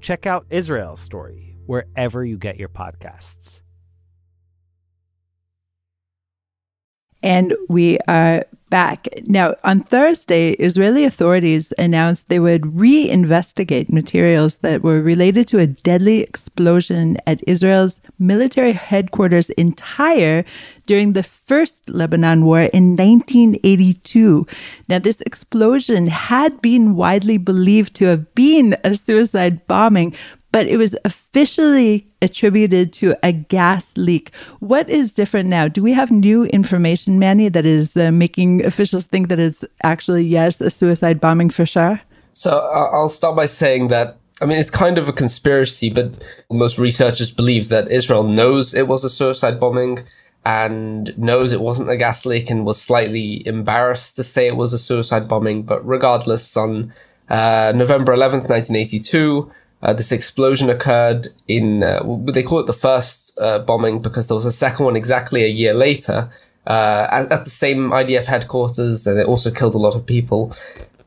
Check 0.00 0.26
out 0.26 0.46
Israel's 0.50 1.00
story 1.00 1.56
wherever 1.66 2.24
you 2.24 2.38
get 2.38 2.56
your 2.56 2.68
podcasts. 2.68 3.60
And 7.26 7.56
we 7.68 7.98
are 8.06 8.46
back. 8.70 9.08
Now, 9.24 9.56
on 9.64 9.80
Thursday, 9.80 10.52
Israeli 10.52 11.04
authorities 11.04 11.72
announced 11.76 12.28
they 12.28 12.38
would 12.38 12.62
reinvestigate 12.62 13.88
materials 13.90 14.58
that 14.58 14.82
were 14.82 15.02
related 15.02 15.48
to 15.48 15.58
a 15.58 15.66
deadly 15.66 16.20
explosion 16.20 17.16
at 17.26 17.42
Israel's 17.48 18.00
military 18.20 18.72
headquarters 18.72 19.50
in 19.50 19.72
Tyre 19.72 20.44
during 20.86 21.14
the 21.14 21.24
First 21.24 21.88
Lebanon 21.90 22.44
War 22.44 22.62
in 22.62 22.96
1982. 22.96 24.46
Now, 24.88 25.00
this 25.00 25.20
explosion 25.22 26.06
had 26.06 26.62
been 26.62 26.94
widely 26.94 27.38
believed 27.38 27.94
to 27.96 28.04
have 28.06 28.34
been 28.36 28.76
a 28.84 28.94
suicide 28.94 29.66
bombing, 29.66 30.14
but 30.52 30.66
it 30.66 30.76
was 30.76 30.96
officially 31.04 32.06
attributed 32.22 32.92
to 32.94 33.14
a 33.22 33.32
gas 33.32 33.92
leak. 33.96 34.34
What 34.60 34.88
is 34.88 35.12
different 35.12 35.48
now? 35.48 35.68
Do 35.68 35.82
we 35.82 35.92
have 35.92 36.10
new 36.10 36.44
information, 36.44 37.18
Manny, 37.18 37.48
that 37.48 37.66
is 37.66 37.96
uh, 37.96 38.10
making 38.10 38.64
officials 38.64 39.06
think 39.06 39.28
that 39.28 39.38
it's 39.38 39.64
actually, 39.82 40.24
yes, 40.24 40.60
a 40.60 40.70
suicide 40.70 41.20
bombing 41.20 41.50
for 41.50 41.66
sure? 41.66 42.00
So 42.34 42.58
uh, 42.58 42.90
I'll 42.92 43.08
start 43.08 43.36
by 43.36 43.46
saying 43.46 43.88
that 43.88 44.18
I 44.42 44.44
mean, 44.44 44.58
it's 44.58 44.70
kind 44.70 44.98
of 44.98 45.08
a 45.08 45.12
conspiracy, 45.12 45.88
but 45.88 46.22
most 46.50 46.78
researchers 46.78 47.30
believe 47.30 47.70
that 47.70 47.90
Israel 47.90 48.22
knows 48.22 48.74
it 48.74 48.86
was 48.86 49.02
a 49.02 49.08
suicide 49.08 49.58
bombing 49.58 50.00
and 50.44 51.16
knows 51.18 51.52
it 51.52 51.60
wasn't 51.60 51.90
a 51.90 51.96
gas 51.96 52.26
leak 52.26 52.50
and 52.50 52.66
was 52.66 52.80
slightly 52.80 53.46
embarrassed 53.46 54.14
to 54.16 54.22
say 54.22 54.46
it 54.46 54.56
was 54.56 54.74
a 54.74 54.78
suicide 54.78 55.26
bombing. 55.26 55.62
But 55.62 55.86
regardless, 55.86 56.54
on 56.56 56.92
uh, 57.30 57.72
November 57.74 58.14
11th, 58.14 58.48
1982, 58.48 59.50
uh, 59.82 59.92
this 59.92 60.12
explosion 60.12 60.70
occurred 60.70 61.28
in, 61.46 61.82
uh, 61.82 62.02
they 62.26 62.42
call 62.42 62.60
it 62.60 62.66
the 62.66 62.72
first 62.72 63.36
uh, 63.38 63.58
bombing 63.58 64.00
because 64.00 64.26
there 64.26 64.34
was 64.34 64.46
a 64.46 64.52
second 64.52 64.84
one 64.84 64.96
exactly 64.96 65.44
a 65.44 65.48
year 65.48 65.74
later 65.74 66.30
uh, 66.66 67.06
at, 67.10 67.30
at 67.30 67.44
the 67.44 67.50
same 67.50 67.90
IDF 67.90 68.24
headquarters, 68.24 69.06
and 69.06 69.20
it 69.20 69.26
also 69.26 69.50
killed 69.50 69.74
a 69.74 69.78
lot 69.78 69.94
of 69.94 70.06
people. 70.06 70.54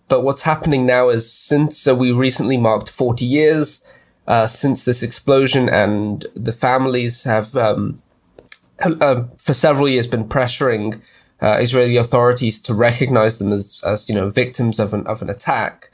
But 0.08 0.22
what's 0.22 0.44
happening 0.44 0.86
now 0.86 1.10
is 1.10 1.32
since 1.32 1.88
uh, 1.88 1.96
we 1.96 2.12
recently 2.12 2.58
marked 2.58 2.90
40 2.90 3.26
years 3.26 3.84
uh, 4.28 4.48
since 4.48 4.84
this 4.86 5.04
explosion, 5.04 5.68
and 5.68 6.26
the 6.36 6.52
families 6.52 7.24
have, 7.24 7.58
um, 7.58 8.02
uh, 8.82 9.24
for 9.38 9.54
several 9.54 9.90
years, 9.90 10.08
been 10.08 10.26
pressuring 10.26 11.02
Israeli 11.42 11.98
authorities 11.98 12.62
to 12.62 12.74
recognize 12.74 13.40
them 13.40 13.52
as, 13.52 13.82
as 13.86 14.08
you 14.08 14.16
know, 14.16 14.30
victims 14.30 14.80
of 14.80 14.94
an 14.94 15.06
of 15.08 15.22
an 15.22 15.30
attack. 15.30 15.90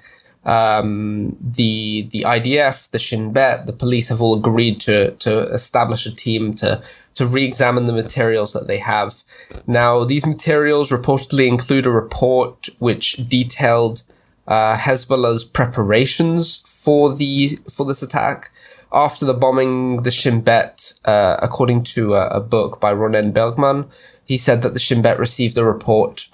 Um, 0.46 1.38
the 1.42 2.08
the 2.12 2.22
IDF, 2.22 2.90
the 2.92 3.00
Shin 3.00 3.34
Bet, 3.34 3.66
the 3.66 3.74
police 3.74 4.10
have 4.10 4.22
all 4.22 4.38
agreed 4.38 4.80
to 4.82 5.12
to 5.12 5.52
establish 5.54 6.06
a 6.06 6.16
team 6.16 6.54
to 6.56 6.82
to 7.16 7.25
re-examine 7.25 7.88
the 7.88 7.94
materials 7.94 8.54
that 8.54 8.68
they 8.68 8.78
have. 8.78 9.24
Now, 9.66 10.04
these 10.04 10.25
materials 10.25 10.92
reportedly 10.92 11.48
include 11.48 11.86
a 11.86 11.92
report 11.92 12.68
which 12.80 13.14
detailed 13.30 14.04
uh, 14.48 14.78
Hezbollah's 14.78 15.44
preparations 15.44 16.58
for 16.68 17.16
the 17.16 17.60
for 17.72 17.86
this 17.86 18.04
attack. 18.04 18.52
After 18.92 19.25
the 19.25 19.34
bombing, 19.34 20.04
the 20.04 20.12
Shin 20.12 20.42
Bet, 20.42 20.94
uh, 21.06 21.38
according 21.42 21.84
to 21.96 22.14
a, 22.14 22.28
a, 22.28 22.40
book 22.40 22.80
by 22.80 22.94
Ronen 22.94 23.34
Bergman, 23.34 23.86
he 24.24 24.38
said 24.38 24.62
that 24.62 24.74
the 24.74 24.80
Shin 24.80 25.02
Bet 25.02 25.20
received 25.20 25.58
a 25.58 25.66
report, 25.66 26.28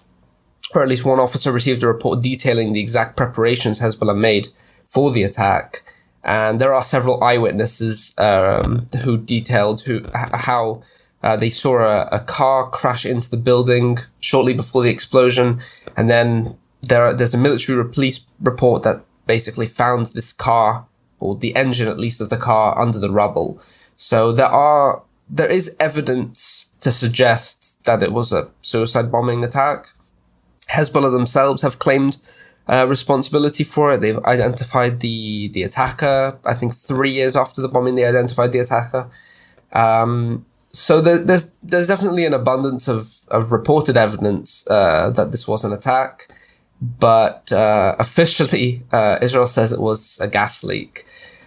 or 0.74 0.82
at 0.82 0.90
least 0.90 1.06
one 1.06 1.20
officer 1.20 1.52
received 1.52 1.84
a 1.84 1.88
report 1.88 2.22
detailing 2.22 2.74
the 2.74 2.80
exact 2.80 3.18
preparations 3.18 3.80
Hezbollah 3.80 4.18
made 4.18 4.48
for 4.88 5.12
the 5.12 5.24
attack 5.24 5.84
and 6.24 6.62
there 6.62 6.74
are 6.74 6.84
several 6.84 7.24
eyewitnesses 7.24 8.14
um, 8.18 8.88
who 9.04 9.18
detailed 9.18 9.82
who 9.82 10.02
how 10.14 10.84
uh, 11.24 11.36
they 11.38 11.50
saw 11.50 11.80
a, 11.80 12.08
a, 12.12 12.20
car 12.20 12.70
crash 12.70 13.06
into 13.06 13.30
the 13.30 13.38
building 13.38 14.00
shortly 14.20 14.54
before 14.54 14.84
the 14.84 14.90
explosion, 14.90 15.62
and 15.96 16.10
then 16.10 16.58
there 16.82 17.14
there's 17.14 17.34
a 17.34 17.40
military 17.40 17.84
police 17.90 18.26
report 18.40 18.84
that 18.84 19.04
basically 19.28 19.68
found 19.68 20.08
this 20.08 20.34
car 20.34 20.86
or 21.20 21.36
the 21.36 21.56
engine 21.56 21.88
at 21.88 22.00
least 22.00 22.22
of 22.22 22.30
the 22.30 22.38
car 22.38 22.78
under 22.80 23.00
the 23.00 23.12
rubble. 23.12 23.60
So 23.96 24.32
there 24.32 24.48
are 24.48 25.04
there 25.30 25.50
is 25.50 25.76
evidence 25.80 26.74
to 26.82 26.92
suggest 26.92 27.84
that 27.86 28.04
it 28.04 28.12
was 28.12 28.32
a 28.32 28.50
suicide 28.62 29.12
bombing 29.12 29.44
attack. 29.44 29.88
Hezbollah 30.72 31.12
themselves 31.12 31.62
have 31.62 31.80
claimed 31.80 32.18
uh, 32.68 32.86
responsibility 32.88 33.64
for 33.64 33.94
it. 33.94 34.02
They've 34.02 34.18
identified 34.20 35.00
the 35.02 35.50
the 35.50 35.64
attacker. 35.64 36.38
I 36.46 36.54
think 36.54 36.76
three 36.76 37.12
years 37.12 37.36
after 37.36 37.62
the 37.62 37.68
bombing, 37.68 37.96
they 37.96 38.06
identified 38.06 38.52
the 38.52 38.60
attacker. 38.60 39.10
Um, 39.74 40.46
so 40.72 41.02
there, 41.02 41.18
there's 41.18 41.52
there's 41.62 41.88
definitely 41.88 42.26
an 42.26 42.34
abundance 42.34 42.88
of 42.88 43.18
of 43.28 43.52
reported 43.52 43.98
evidence 43.98 44.66
uh, 44.70 45.10
that 45.12 45.32
this 45.32 45.48
was 45.48 45.66
an 45.66 45.74
attack, 45.74 46.30
but 46.82 47.52
uh, 47.52 47.96
officially 48.00 48.84
uh, 48.92 49.18
Israel 49.22 49.48
says 49.48 49.74
it 49.74 49.82
was 49.82 50.18
a 50.22 50.28
gas 50.28 50.64
leak. 50.64 51.06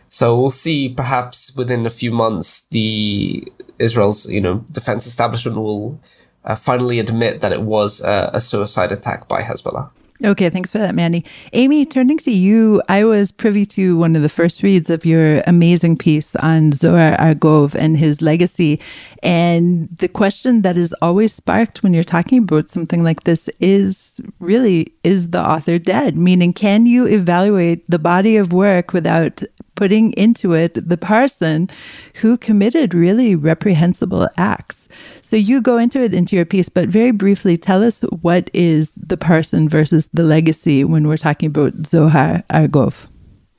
So 0.08 0.38
we'll 0.38 0.50
see. 0.50 0.88
Perhaps 0.88 1.56
within 1.56 1.86
a 1.86 1.90
few 1.90 2.12
months, 2.12 2.66
the 2.68 3.50
Israel's 3.78 4.26
you 4.26 4.40
know 4.40 4.64
defense 4.70 5.06
establishment 5.06 5.56
will 5.56 5.98
uh, 6.44 6.54
finally 6.54 6.98
admit 6.98 7.40
that 7.40 7.52
it 7.52 7.62
was 7.62 8.00
a 8.00 8.40
suicide 8.40 8.92
attack 8.92 9.28
by 9.28 9.42
Hezbollah. 9.42 9.90
Okay, 10.24 10.48
thanks 10.48 10.70
for 10.70 10.78
that, 10.78 10.94
Manny. 10.94 11.24
Amy, 11.52 11.84
turning 11.84 12.18
to 12.18 12.30
you, 12.30 12.80
I 12.88 13.02
was 13.02 13.32
privy 13.32 13.66
to 13.66 13.96
one 13.96 14.14
of 14.14 14.22
the 14.22 14.28
first 14.28 14.62
reads 14.62 14.88
of 14.88 15.04
your 15.04 15.42
amazing 15.46 15.98
piece 15.98 16.36
on 16.36 16.70
Zohar 16.72 17.16
Argov 17.18 17.74
and 17.74 17.98
his 17.98 18.22
legacy. 18.22 18.80
And 19.24 19.88
the 19.98 20.08
question 20.08 20.62
that 20.62 20.76
is 20.76 20.94
always 21.02 21.34
sparked 21.34 21.82
when 21.82 21.92
you're 21.92 22.04
talking 22.04 22.38
about 22.38 22.70
something 22.70 23.02
like 23.02 23.24
this 23.24 23.50
is 23.58 24.20
really, 24.38 24.94
is 25.02 25.30
the 25.30 25.44
author 25.44 25.80
dead? 25.80 26.16
Meaning, 26.16 26.52
can 26.52 26.86
you 26.86 27.06
evaluate 27.06 27.84
the 27.90 27.98
body 27.98 28.36
of 28.36 28.52
work 28.52 28.92
without 28.92 29.42
putting 29.74 30.12
into 30.12 30.52
it 30.52 30.88
the 30.88 30.96
person 30.96 31.68
who 32.16 32.36
committed 32.36 32.94
really 32.94 33.34
reprehensible 33.34 34.28
acts. 34.36 34.88
So 35.22 35.36
you 35.36 35.60
go 35.60 35.78
into 35.78 36.02
it 36.02 36.14
into 36.14 36.36
your 36.36 36.44
piece, 36.44 36.68
but 36.68 36.88
very 36.88 37.10
briefly 37.10 37.56
tell 37.56 37.82
us 37.82 38.02
what 38.02 38.50
is 38.52 38.92
the 38.96 39.16
person 39.16 39.68
versus 39.68 40.08
the 40.12 40.22
legacy 40.22 40.84
when 40.84 41.08
we're 41.08 41.16
talking 41.16 41.48
about 41.48 41.86
Zohar 41.86 42.44
Argov. 42.50 43.08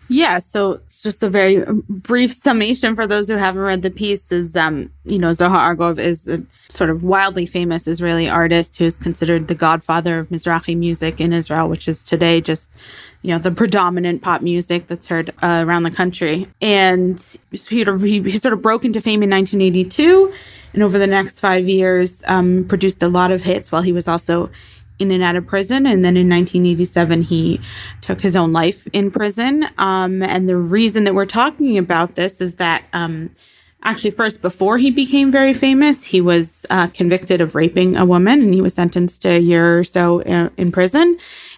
Yeah, 0.07 0.37
so 0.37 0.73
it's 0.73 1.01
just 1.01 1.23
a 1.23 1.29
very 1.29 1.63
brief 1.89 2.31
summation 2.31 2.95
for 2.95 3.07
those 3.07 3.27
who 3.27 3.37
haven't 3.37 3.61
read 3.61 3.81
the 3.81 3.89
piece 3.89 4.31
is, 4.31 4.55
um, 4.55 4.91
you 5.03 5.17
know, 5.17 5.33
Zohar 5.33 5.75
Argov 5.75 5.97
is 5.97 6.27
a 6.27 6.43
sort 6.69 6.91
of 6.91 7.03
wildly 7.03 7.47
famous 7.47 7.87
Israeli 7.87 8.29
artist 8.29 8.77
who 8.77 8.85
is 8.85 8.99
considered 8.99 9.47
the 9.47 9.55
godfather 9.55 10.19
of 10.19 10.29
Mizrahi 10.29 10.77
music 10.77 11.19
in 11.19 11.33
Israel, 11.33 11.69
which 11.69 11.87
is 11.87 12.03
today 12.03 12.39
just, 12.39 12.69
you 13.23 13.31
know, 13.31 13.39
the 13.39 13.51
predominant 13.51 14.21
pop 14.21 14.41
music 14.43 14.85
that's 14.87 15.07
heard 15.07 15.31
uh, 15.41 15.63
around 15.65 15.83
the 15.83 15.91
country. 15.91 16.47
And 16.61 17.19
he 17.51 17.83
he, 17.83 18.29
sort 18.37 18.53
of 18.53 18.61
broke 18.61 18.85
into 18.85 19.01
fame 19.01 19.23
in 19.23 19.31
1982, 19.31 20.31
and 20.73 20.83
over 20.83 20.99
the 20.99 21.07
next 21.07 21.39
five 21.39 21.67
years, 21.67 22.21
um, 22.27 22.65
produced 22.65 23.01
a 23.01 23.07
lot 23.07 23.31
of 23.31 23.41
hits 23.41 23.71
while 23.71 23.81
he 23.81 23.91
was 23.91 24.07
also 24.07 24.51
in 24.99 25.11
and 25.11 25.23
out 25.23 25.35
of 25.35 25.45
prison. 25.45 25.85
And 25.85 26.03
then 26.03 26.17
in 26.17 26.29
1987, 26.29 27.21
he 27.21 27.61
took 28.01 28.21
his 28.21 28.35
own 28.35 28.53
life 28.53 28.87
in 28.93 29.11
prison. 29.11 29.65
Um, 29.77 30.21
and 30.23 30.47
the 30.47 30.57
reason 30.57 31.03
that 31.05 31.15
we're 31.15 31.25
talking 31.25 31.77
about 31.77 32.15
this 32.15 32.41
is 32.41 32.55
that, 32.55 32.85
um, 32.93 33.31
actually, 33.85 34.11
first, 34.11 34.41
before 34.41 34.77
he 34.77 34.91
became 34.91 35.31
very 35.31 35.53
famous, 35.53 36.03
he 36.03 36.19
was 36.19 36.65
uh, 36.69 36.87
convicted 36.87 37.39
of 37.39 37.55
raping 37.55 37.95
a 37.95 38.05
woman 38.05 38.41
and 38.41 38.53
he 38.53 38.61
was 38.61 38.73
sentenced 38.73 39.21
to 39.21 39.29
a 39.29 39.39
year 39.39 39.79
or 39.79 39.83
so 39.83 40.19
in, 40.19 40.33
uh, 40.33 40.49
in 40.57 40.71
prison. 40.71 41.17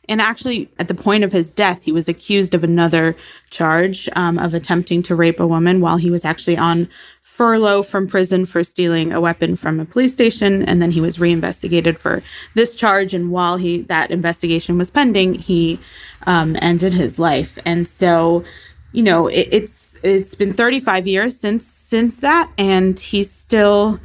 And 0.10 0.22
actually, 0.22 0.70
at 0.78 0.88
the 0.88 0.94
point 0.94 1.24
of 1.24 1.32
his 1.32 1.50
death, 1.50 1.84
he 1.84 1.92
was 1.92 2.08
accused 2.08 2.54
of 2.54 2.64
another 2.64 3.16
charge 3.50 4.08
um, 4.16 4.38
of 4.38 4.54
attempting 4.54 5.02
to 5.04 5.16
rape 5.16 5.40
a 5.40 5.48
woman 5.48 5.82
while 5.82 5.98
he 5.98 6.12
was 6.12 6.24
actually 6.24 6.58
on 6.58 6.88
furlough 7.22 7.84
from 7.84 8.08
prison 8.08 8.46
for 8.46 8.64
stealing 8.64 9.14
a 9.14 9.22
weapon 9.22 9.56
from 9.56 9.80
a 9.80 9.86
police 9.86 10.12
station. 10.12 10.64
And 10.64 10.82
then 10.82 10.92
he 10.92 11.02
was 11.02 11.20
reinvestigated 11.20 12.00
for 12.00 12.24
this 12.56 12.74
charge. 12.74 13.14
And 13.14 13.32
while 13.32 13.58
he 13.58 13.82
that 13.84 14.12
investigation 14.12 14.78
was 14.78 14.90
pending 14.90 15.36
he 15.36 15.80
um, 16.26 16.58
ended 16.62 16.94
his 16.94 17.20
life. 17.20 17.60
And 17.66 17.88
so 17.88 18.44
you 18.92 19.04
know 19.04 19.28
it, 19.28 19.48
it's 19.52 19.96
it's 20.04 20.36
been 20.36 20.54
35 20.54 21.08
years 21.08 21.40
since 21.40 21.77
since 21.88 22.20
that 22.20 22.50
and 22.58 23.00
he's 23.00 23.32
still 23.32 24.00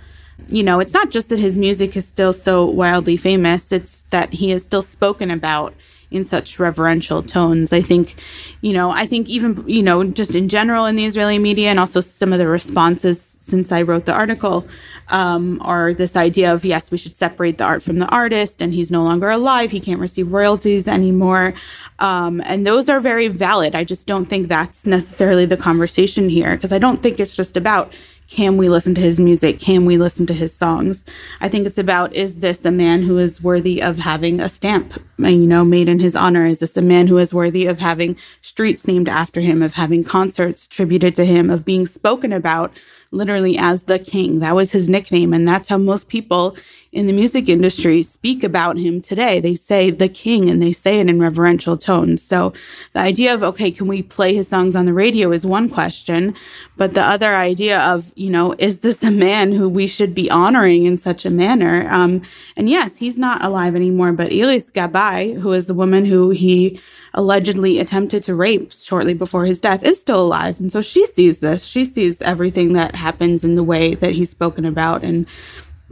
you 0.49 0.63
know 0.63 0.81
it's 0.81 0.93
not 0.93 1.11
just 1.11 1.29
that 1.29 1.39
his 1.39 1.57
music 1.59 1.97
is 1.97 2.07
still 2.07 2.33
so 2.33 2.65
wildly 2.65 3.17
famous 3.17 3.73
it's 3.73 4.03
that 4.11 4.33
he 4.33 4.53
is 4.53 4.63
still 4.63 4.83
spoken 4.83 5.31
about 5.31 5.75
in 6.13 6.25
such 6.25 6.59
reverential 6.59 7.23
tones. 7.23 7.73
I 7.73 7.81
think, 7.81 8.15
you 8.61 8.73
know, 8.73 8.91
I 8.91 9.07
think 9.07 9.29
even, 9.29 9.65
you 9.67 9.83
know, 9.83 10.05
just 10.05 10.35
in 10.35 10.49
general 10.49 10.85
in 10.87 10.97
the 10.97 11.07
Israeli 11.07 11.39
media 11.39 11.71
and 11.71 11.81
also 11.81 12.01
some 12.01 12.33
of 12.33 12.39
the 12.39 12.47
responses 12.47 13.32
since 13.43 13.73
I 13.73 13.83
wrote 13.83 14.07
the 14.07 14.13
article 14.13 14.67
um, 15.09 15.61
this 15.95 16.17
idea 16.17 16.53
of, 16.53 16.65
yes, 16.65 16.91
we 16.91 16.99
should 16.99 17.17
separate 17.17 17.59
the 17.59 17.65
art 17.65 17.83
from 17.83 17.99
the 17.99 18.09
artist 18.09 18.63
and 18.63 18.73
he's 18.73 18.91
no 18.91 19.03
longer 19.03 19.29
alive. 19.31 19.71
He 19.71 19.81
can't 19.81 20.01
receive 20.01 20.33
royalties 20.33 20.89
anymore. 20.89 21.55
Um, 21.99 22.41
and 22.45 22.67
those 22.67 22.89
are 22.89 23.01
very 23.01 23.29
valid. 23.29 23.75
I 23.75 23.85
just 23.85 24.07
don't 24.07 24.27
think 24.27 24.49
that's 24.49 24.87
necessarily 24.87 25.47
the 25.47 25.57
conversation 25.57 26.29
here 26.29 26.55
because 26.57 26.73
I 26.73 26.79
don't 26.79 27.03
think 27.03 27.21
it's 27.21 27.37
just 27.37 27.57
about 27.57 27.95
can 28.33 28.57
we 28.57 28.71
listen 28.71 28.95
to 28.95 29.01
his 29.03 29.21
music? 29.21 29.59
Can 29.59 29.85
we 29.85 29.99
listen 29.99 30.25
to 30.25 30.33
his 30.33 30.57
songs? 30.57 31.05
I 31.43 31.51
think 31.51 31.67
it's 31.67 31.77
about 31.77 32.15
is 32.15 32.37
this 32.37 32.65
a 32.65 32.71
man 32.71 33.03
who 33.03 33.19
is 33.19 33.43
worthy 33.43 33.83
of 33.83 33.99
having 33.99 34.41
a 34.41 34.49
stamp, 34.49 34.95
uh, 35.23 35.29
you 35.29 35.47
know, 35.47 35.67
made 35.67 35.87
in 35.87 36.01
his 36.01 36.17
honor? 36.17 36.47
Is 36.47 36.61
this 36.61 36.79
a 36.79 36.81
man 36.81 37.07
who 37.07 37.19
is 37.19 37.35
worthy 37.35 37.67
of 37.67 37.79
having 37.79 38.17
streets 38.41 38.87
named 38.87 39.07
after 39.07 39.43
him, 39.43 39.61
of 39.61 39.75
having 39.75 40.03
concerts 40.03 40.67
tributed 40.67 41.15
to 41.17 41.27
him, 41.27 41.51
of 41.51 41.67
being 41.67 41.85
spoken 41.85 42.33
about 42.33 42.73
literally 43.11 43.59
as 43.59 43.83
the 43.83 43.99
king? 43.99 44.39
That 44.39 44.57
was 44.57 44.73
his 44.73 44.89
nickname. 44.89 45.35
And 45.35 45.47
that's 45.47 45.69
how 45.69 45.77
most 45.77 46.09
people 46.09 46.57
in 46.93 47.07
the 47.07 47.13
music 47.13 47.49
industry 47.49 48.03
speak 48.03 48.45
about 48.45 48.77
him 48.77 49.01
today. 49.01 49.41
They 49.41 49.55
say 49.55 49.91
the 49.91 50.09
king 50.09 50.51
and 50.51 50.61
they 50.61 50.73
say 50.73 51.01
it 51.01 51.09
in 51.09 51.21
reverential 51.21 51.79
tones. 51.79 52.23
So 52.23 52.53
the 52.93 53.01
idea 53.01 53.33
of, 53.33 53.43
okay, 53.43 53.71
can 53.71 53.87
we 53.87 54.03
play 54.03 54.35
his 54.35 54.47
songs 54.47 54.77
on 54.77 54.85
the 54.85 54.93
radio 54.93 55.33
is 55.33 55.47
one 55.47 55.71
question. 55.71 56.35
But 56.77 56.93
the 56.93 57.03
other 57.03 57.35
idea 57.35 57.81
of, 57.81 58.13
you 58.15 58.29
know, 58.29 58.55
is 58.59 58.81
this 58.81 59.03
a 59.03 59.11
man 59.11 59.53
who 59.53 59.71
we 59.71 59.87
should 59.87 60.15
be 60.15 60.31
honoring 60.31 60.85
in 60.85 60.99
such 60.99 61.25
a 61.25 61.31
manner? 61.31 61.87
Um, 61.91 62.21
and 62.57 62.69
yes, 62.69 62.99
he's 62.99 63.19
not 63.19 63.43
alive 63.43 63.75
anymore, 63.75 64.13
but 64.13 64.31
Ilis 64.31 64.71
Gabai, 64.71 65.41
who 65.41 65.53
is 65.53 65.67
the 65.67 65.75
woman 65.75 66.05
who 66.05 66.29
he 66.29 66.79
allegedly 67.15 67.79
attempted 67.79 68.23
to 68.25 68.35
rape 68.35 68.71
shortly 68.73 69.15
before 69.15 69.47
his 69.47 69.61
death, 69.61 69.83
is 69.83 69.99
still 69.99 70.21
alive. 70.21 70.61
And 70.61 70.71
so 70.71 70.83
she 70.83 71.07
sees 71.07 71.39
this. 71.39 71.65
She 71.65 71.87
sees 71.87 72.21
everything 72.21 72.75
that 72.75 72.95
happens 72.95 73.45
in 73.45 73.55
the 73.55 73.65
way 73.65 73.95
that 73.95 74.13
he's 74.13 74.31
spoken 74.31 74.67
about. 74.67 75.03
And 75.03 75.27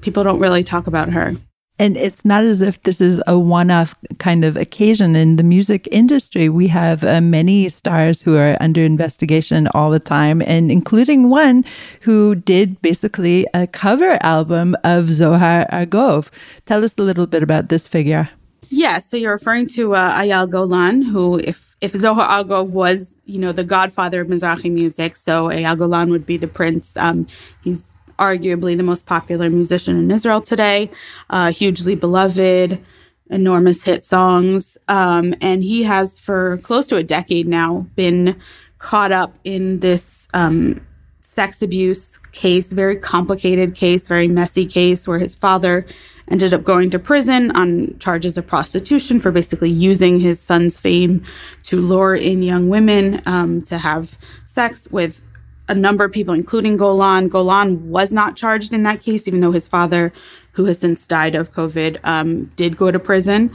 people 0.00 0.24
don't 0.24 0.40
really 0.40 0.64
talk 0.64 0.86
about 0.86 1.10
her. 1.10 1.34
And 1.80 1.96
it's 1.96 2.26
not 2.26 2.44
as 2.44 2.60
if 2.60 2.82
this 2.82 3.00
is 3.00 3.22
a 3.26 3.38
one 3.38 3.70
off 3.70 3.94
kind 4.18 4.44
of 4.44 4.54
occasion 4.54 5.16
in 5.16 5.36
the 5.36 5.42
music 5.42 5.88
industry. 5.90 6.50
We 6.50 6.68
have 6.68 7.02
uh, 7.02 7.22
many 7.22 7.70
stars 7.70 8.20
who 8.20 8.36
are 8.36 8.54
under 8.60 8.84
investigation 8.84 9.66
all 9.72 9.90
the 9.90 9.98
time, 9.98 10.42
and 10.42 10.70
including 10.70 11.30
one 11.30 11.64
who 12.02 12.34
did 12.34 12.82
basically 12.82 13.46
a 13.54 13.66
cover 13.66 14.18
album 14.20 14.76
of 14.84 15.08
Zohar 15.08 15.64
Argov. 15.72 16.28
Tell 16.66 16.84
us 16.84 16.92
a 16.98 17.02
little 17.02 17.26
bit 17.26 17.42
about 17.42 17.70
this 17.70 17.88
figure. 17.88 18.28
Yeah, 18.68 18.98
so 18.98 19.16
you're 19.16 19.32
referring 19.32 19.66
to 19.68 19.94
uh, 19.94 20.20
Eyal 20.20 20.50
Golan, 20.50 21.00
who, 21.00 21.38
if 21.38 21.74
if 21.80 21.92
Zohar 21.92 22.44
Argov 22.44 22.74
was, 22.74 23.18
you 23.24 23.38
know, 23.38 23.52
the 23.52 23.64
godfather 23.64 24.20
of 24.20 24.28
Mizrahi 24.28 24.70
music, 24.70 25.16
so 25.16 25.48
Eyal 25.48 25.78
Golan 25.78 26.10
would 26.10 26.26
be 26.26 26.36
the 26.36 26.46
prince. 26.46 26.94
Um, 26.98 27.26
he's 27.64 27.94
arguably 28.20 28.76
the 28.76 28.82
most 28.82 29.06
popular 29.06 29.50
musician 29.50 29.98
in 29.98 30.10
Israel 30.10 30.42
today, 30.42 30.90
uh, 31.30 31.50
hugely 31.50 31.94
beloved, 31.96 32.78
enormous 33.30 33.82
hit 33.82 34.04
songs. 34.04 34.76
Um, 34.88 35.34
and 35.40 35.64
he 35.64 35.82
has, 35.84 36.18
for 36.20 36.58
close 36.58 36.86
to 36.88 36.96
a 36.96 37.02
decade 37.02 37.48
now, 37.48 37.86
been 37.96 38.38
caught 38.78 39.12
up 39.12 39.34
in 39.44 39.80
this 39.80 40.28
um, 40.34 40.80
sex 41.22 41.62
abuse 41.62 42.18
case, 42.32 42.72
very 42.72 42.96
complicated 42.96 43.74
case, 43.74 44.06
very 44.06 44.28
messy 44.28 44.66
case, 44.66 45.08
where 45.08 45.18
his 45.18 45.34
father 45.34 45.86
ended 46.28 46.54
up 46.54 46.62
going 46.62 46.90
to 46.90 46.98
prison 46.98 47.50
on 47.52 47.96
charges 47.98 48.38
of 48.38 48.46
prostitution 48.46 49.20
for 49.20 49.32
basically 49.32 49.70
using 49.70 50.20
his 50.20 50.40
son's 50.40 50.78
fame 50.78 51.22
to 51.64 51.80
lure 51.80 52.14
in 52.14 52.42
young 52.42 52.68
women 52.68 53.20
um, 53.26 53.62
to 53.62 53.78
have 53.78 54.16
sex 54.46 54.86
with 54.90 55.22
a 55.70 55.74
number 55.74 56.04
of 56.04 56.12
people, 56.12 56.34
including 56.34 56.76
Golan. 56.76 57.28
Golan 57.28 57.88
was 57.88 58.12
not 58.12 58.36
charged 58.36 58.72
in 58.72 58.82
that 58.82 59.00
case, 59.00 59.28
even 59.28 59.40
though 59.40 59.52
his 59.52 59.68
father, 59.68 60.12
who 60.52 60.64
has 60.64 60.78
since 60.78 61.06
died 61.06 61.36
of 61.36 61.52
COVID, 61.52 61.98
um, 62.04 62.46
did 62.56 62.76
go 62.76 62.90
to 62.90 62.98
prison. 62.98 63.52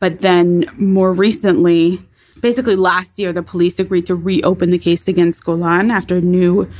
But 0.00 0.18
then 0.18 0.66
more 0.76 1.12
recently, 1.12 2.04
basically 2.40 2.76
last 2.76 3.18
year, 3.18 3.32
the 3.32 3.42
police 3.42 3.78
agreed 3.78 4.06
to 4.06 4.16
reopen 4.16 4.70
the 4.70 4.78
case 4.78 5.06
against 5.08 5.44
Golan 5.44 5.90
after 5.90 6.20
new. 6.20 6.70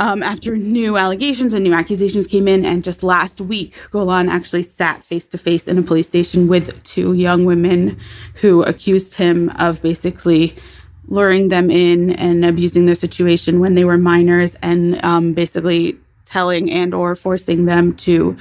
Um, 0.00 0.24
after 0.24 0.56
new 0.56 0.96
allegations 0.96 1.54
and 1.54 1.62
new 1.62 1.72
accusations 1.72 2.26
came 2.26 2.48
in, 2.48 2.64
and 2.64 2.82
just 2.82 3.04
last 3.04 3.40
week, 3.40 3.76
Golan 3.92 4.28
actually 4.28 4.64
sat 4.64 5.04
face 5.04 5.28
to 5.28 5.38
face 5.38 5.68
in 5.68 5.78
a 5.78 5.82
police 5.82 6.08
station 6.08 6.48
with 6.48 6.82
two 6.82 7.12
young 7.12 7.44
women 7.44 7.96
who 8.34 8.64
accused 8.64 9.14
him 9.14 9.50
of 9.50 9.80
basically 9.82 10.56
luring 11.08 11.48
them 11.48 11.70
in 11.70 12.10
and 12.12 12.44
abusing 12.44 12.86
their 12.86 12.94
situation 12.94 13.60
when 13.60 13.74
they 13.74 13.84
were 13.84 13.98
minors 13.98 14.56
and 14.62 15.02
um, 15.04 15.32
basically 15.32 15.98
telling 16.24 16.70
and 16.70 16.94
or 16.94 17.14
forcing 17.14 17.66
them 17.66 17.94
to 17.94 18.36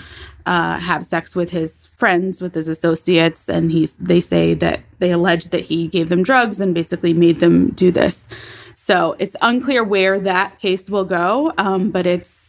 uh, 0.46 0.80
have 0.80 1.06
sex 1.06 1.36
with 1.36 1.50
his 1.50 1.88
friends 1.98 2.42
with 2.42 2.54
his 2.54 2.68
associates. 2.68 3.48
And 3.48 3.72
he's 3.72 3.92
they 3.98 4.20
say 4.20 4.54
that 4.56 4.82
they 5.00 5.12
allege 5.12 5.46
that 5.46 5.62
he 5.62 5.88
gave 5.88 6.10
them 6.10 6.24
drugs 6.24 6.60
and 6.60 6.74
basically 6.74 7.14
made 7.14 7.40
them 7.40 7.70
do 7.72 7.92
this. 7.92 8.28
So 8.76 9.16
it's 9.20 9.36
unclear 9.42 9.84
where 9.84 10.20
that 10.20 10.60
case 10.60 10.90
will 10.90 11.06
go 11.06 11.54
um, 11.58 11.92
but 11.92 12.06
it's 12.06 12.43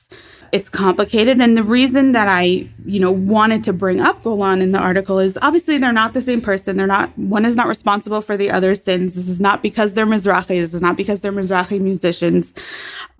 it's 0.55 0.69
complicated. 0.69 1.41
And 1.41 1.57
the 1.57 1.65
reason 1.65 2.13
that 2.13 2.29
I, 2.29 2.69
you 2.85 3.01
know, 3.01 3.11
wanted 3.11 3.65
to 3.65 3.73
bring 3.73 3.99
up 3.99 4.23
Golan 4.23 4.63
in 4.63 4.71
the 4.71 4.79
article 4.79 5.19
is 5.19 5.37
obviously 5.43 5.79
they're 5.79 5.93
not 5.93 6.15
the 6.15 6.23
same 6.23 6.41
person. 6.41 6.77
They're 6.77 6.87
not, 6.87 7.11
one 7.19 7.45
is 7.45 7.57
not 7.57 7.67
responsible 7.67 8.21
for 8.21 8.37
the 8.37 8.53
other's 8.53 8.81
sins. 8.81 9.15
This 9.15 9.27
is 9.27 9.41
not 9.41 9.65
because 9.65 9.95
they're 9.95 10.07
Mizrahi. 10.07 10.47
This 10.47 10.73
is 10.73 10.81
not 10.81 10.97
because 10.97 11.19
they're 11.19 11.33
Mizrahi 11.33 11.81
musicians. 11.81 12.55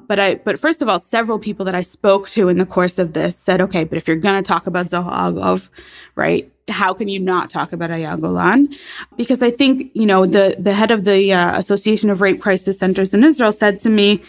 But 0.07 0.19
I, 0.19 0.35
but 0.37 0.59
first 0.59 0.83
of 0.83 0.89
all, 0.89 0.99
several 0.99 1.39
people 1.39 1.65
that 1.67 1.75
I 1.75 1.83
spoke 1.83 2.29
to 2.31 2.49
in 2.49 2.59
the 2.59 2.67
course 2.67 2.99
of 2.99 3.13
this 3.13 3.37
said, 3.37 3.61
okay, 3.61 3.85
but 3.85 3.99
if 3.99 4.07
you're 4.07 4.17
going 4.17 4.43
to 4.43 4.47
talk 4.47 4.67
about 4.67 4.91
Zohar 4.91 5.33
Argov, 5.33 5.69
right, 6.15 6.51
how 6.69 6.95
can 6.95 7.09
you 7.09 7.21
not 7.21 7.51
talk 7.51 7.73
about 7.73 7.91
Eyal 7.91 8.21
Golan? 8.21 8.75
Because 9.17 9.43
I 9.43 9.51
think, 9.51 9.91
you 9.95 10.07
know, 10.07 10.27
the, 10.27 10.57
the 10.59 10.73
head 10.73 10.91
of 10.91 11.05
the 11.05 11.33
uh, 11.33 11.59
Association 11.59 12.11
of 12.11 12.21
Rape 12.21 12.41
Crisis 12.41 12.79
Centers 12.79 13.13
in 13.13 13.23
Israel 13.25 13.53
said 13.53 13.79
to 13.81 13.91
me, 13.91 14.23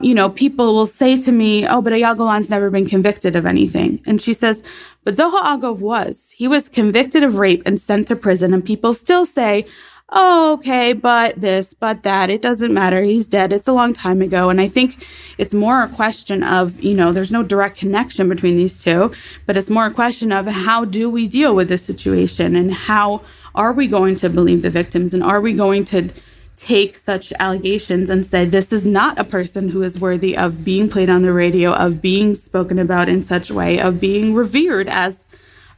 you 0.00 0.14
know, 0.14 0.28
people 0.28 0.74
will 0.74 0.86
say 0.86 1.18
to 1.18 1.32
me, 1.32 1.66
oh, 1.66 1.82
but 1.82 1.92
Eyal 1.92 2.16
Golan's 2.16 2.50
never 2.50 2.70
been 2.70 2.86
convicted 2.86 3.36
of 3.36 3.46
anything. 3.46 4.00
And 4.06 4.20
she 4.20 4.32
says, 4.34 4.62
but 5.04 5.16
Zohar 5.16 5.56
Argov 5.56 5.80
was. 5.80 6.30
He 6.30 6.48
was 6.48 6.68
convicted 6.68 7.22
of 7.22 7.36
rape 7.36 7.62
and 7.66 7.78
sent 7.78 8.08
to 8.08 8.16
prison. 8.16 8.54
And 8.54 8.64
people 8.64 8.94
still 8.94 9.26
say, 9.26 9.66
oh, 10.12 10.54
okay, 10.54 10.92
but 10.92 11.40
this, 11.40 11.74
but 11.74 12.02
that. 12.02 12.30
It 12.30 12.42
doesn't 12.42 12.72
matter. 12.72 13.02
He's 13.02 13.26
dead. 13.26 13.52
It's 13.52 13.66
a 13.66 13.72
long 13.72 13.92
time 13.92 14.20
ago. 14.20 14.50
And 14.50 14.60
I 14.60 14.68
think 14.68 15.06
it's 15.38 15.54
more 15.54 15.82
a 15.82 15.88
question 15.88 16.42
of, 16.42 16.78
you 16.80 16.94
know, 16.94 17.12
there's 17.12 17.32
no 17.32 17.42
direct 17.42 17.78
connection 17.78 18.28
between 18.28 18.56
these 18.56 18.82
two, 18.82 19.12
but 19.46 19.56
it's 19.56 19.70
more 19.70 19.86
a 19.86 19.90
question 19.90 20.30
of 20.30 20.46
how 20.46 20.84
do 20.84 21.08
we 21.08 21.26
deal 21.26 21.54
with 21.54 21.68
this 21.68 21.82
situation 21.82 22.54
and 22.54 22.72
how 22.72 23.22
are 23.54 23.72
we 23.72 23.86
going 23.86 24.16
to 24.16 24.28
believe 24.28 24.62
the 24.62 24.70
victims 24.70 25.14
and 25.14 25.22
are 25.22 25.40
we 25.40 25.54
going 25.54 25.84
to 25.86 26.10
take 26.56 26.94
such 26.94 27.32
allegations 27.40 28.10
and 28.10 28.24
say 28.24 28.44
this 28.44 28.72
is 28.72 28.84
not 28.84 29.18
a 29.18 29.24
person 29.24 29.68
who 29.68 29.82
is 29.82 29.98
worthy 29.98 30.36
of 30.36 30.62
being 30.62 30.88
played 30.88 31.10
on 31.10 31.22
the 31.22 31.32
radio, 31.32 31.72
of 31.72 32.00
being 32.00 32.34
spoken 32.34 32.78
about 32.78 33.08
in 33.08 33.22
such 33.22 33.50
a 33.50 33.54
way, 33.54 33.80
of 33.80 33.98
being 33.98 34.34
revered 34.34 34.88
as 34.88 35.24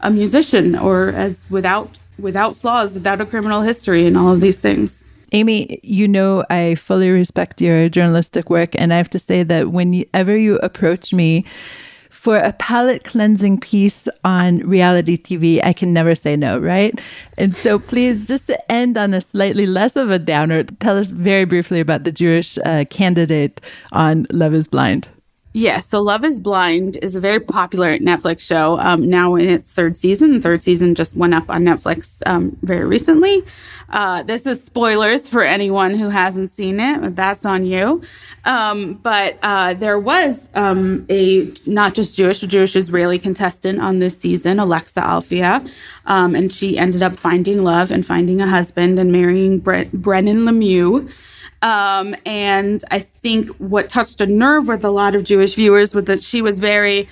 a 0.01 0.11
musician 0.11 0.77
or 0.77 1.09
as 1.11 1.47
without 1.49 1.99
without 2.19 2.57
flaws, 2.57 2.95
without 2.95 3.21
a 3.21 3.27
criminal 3.27 3.63
history, 3.63 4.07
and 4.07 4.17
all 4.17 4.33
of 4.33 4.41
these 4.41 4.59
things. 4.59 5.05
Amy, 5.33 5.81
you 5.83 6.07
know 6.07 6.45
I 6.49 6.77
fully 6.77 7.11
respect 7.11 7.61
your 7.61 7.89
journalistic 7.89 8.51
work, 8.51 8.75
and 8.79 8.93
I 8.93 8.99
have 8.99 9.11
to 9.11 9.19
say 9.19 9.43
that 9.43 9.71
whenever 9.71 10.37
you 10.37 10.57
approach 10.59 11.13
me 11.13 11.45
for 12.25 12.39
a 12.39 12.53
palate 12.55 13.05
cleansing 13.05 13.61
piece 13.61 14.09
on 14.25 14.59
reality 14.59 15.19
TV, 15.19 15.63
I 15.63 15.73
can 15.73 15.93
never 15.93 16.15
say 16.15 16.37
no, 16.37 16.59
right? 16.59 16.99
And 17.37 17.55
so, 17.55 17.79
please, 17.79 18.27
just 18.27 18.47
to 18.47 18.73
end 18.73 18.97
on 18.97 19.13
a 19.13 19.21
slightly 19.21 19.67
less 19.67 19.95
of 19.97 20.11
a 20.11 20.19
downer, 20.19 20.63
tell 20.63 20.97
us 20.97 21.11
very 21.11 21.45
briefly 21.45 21.81
about 21.81 22.05
the 22.05 22.13
Jewish 22.13 22.57
uh, 22.65 22.85
candidate 22.89 23.61
on 23.93 24.27
Love 24.31 24.55
is 24.55 24.69
Blind. 24.69 25.09
Yeah, 25.57 25.79
so 25.79 26.03
Love 26.03 26.25
is 26.25 26.41
Blind 26.41 26.97
is 27.01 27.15
a 27.15 27.21
very 27.21 27.39
popular 27.39 27.97
Netflix 27.99 28.41
show. 28.41 28.77
Um, 28.81 29.09
now 29.09 29.37
in 29.37 29.49
its 29.49 29.71
third 29.71 29.97
season. 29.97 30.33
The 30.33 30.41
third 30.41 30.65
season 30.65 30.97
just 30.97 31.15
went 31.15 31.33
up 31.33 31.49
on 31.49 31.63
Netflix 31.63 32.21
um, 32.27 32.59
very 32.63 32.85
recently. 32.85 33.45
Uh, 33.89 34.25
this 34.25 34.47
is 34.49 34.65
spoilers 34.65 35.29
for 35.29 35.45
anyone 35.45 35.95
who 35.95 36.09
hasn't 36.09 36.53
seen 36.53 36.81
it. 36.81 37.15
That's 37.15 37.45
on 37.45 37.65
you. 37.67 38.03
Um, 38.45 38.95
but 38.95 39.39
uh, 39.45 39.75
there 39.75 39.97
was 40.01 40.51
um, 40.55 41.07
a 41.09 41.53
not 41.67 41.95
just 41.95 42.17
Jewish, 42.17 42.41
but 42.41 42.51
Jewish 42.51 42.75
Israeli 42.75 43.21
contestant 43.21 43.81
on 43.81 44.01
this 44.01 44.19
season, 44.19 44.59
Alexa 44.59 45.03
Alfia, 45.03 45.71
um, 46.07 46.35
and 46.35 46.53
she 46.53 46.77
ended 46.77 47.01
up 47.01 47.17
finding 47.17 47.63
love 47.63 47.93
and 47.93 48.05
finding 48.05 48.41
a 48.41 48.49
husband 48.49 48.99
and 48.99 49.13
marrying 49.13 49.61
Bre- 49.61 49.85
Brennon 49.93 50.47
Lemieux. 50.47 51.09
Um, 51.65 52.15
and 52.27 52.85
I 52.91 52.99
think 52.99 53.49
what 53.57 53.89
touched 53.89 54.21
a 54.21 54.27
nerve 54.27 54.69
with 54.69 54.85
a 54.85 54.91
lot 54.91 55.15
of 55.15 55.25
Jewish 55.25 55.55
viewers 55.55 55.95
was 55.95 56.05
that 56.05 56.21
she 56.21 56.43
was 56.43 56.59
very, 56.59 57.09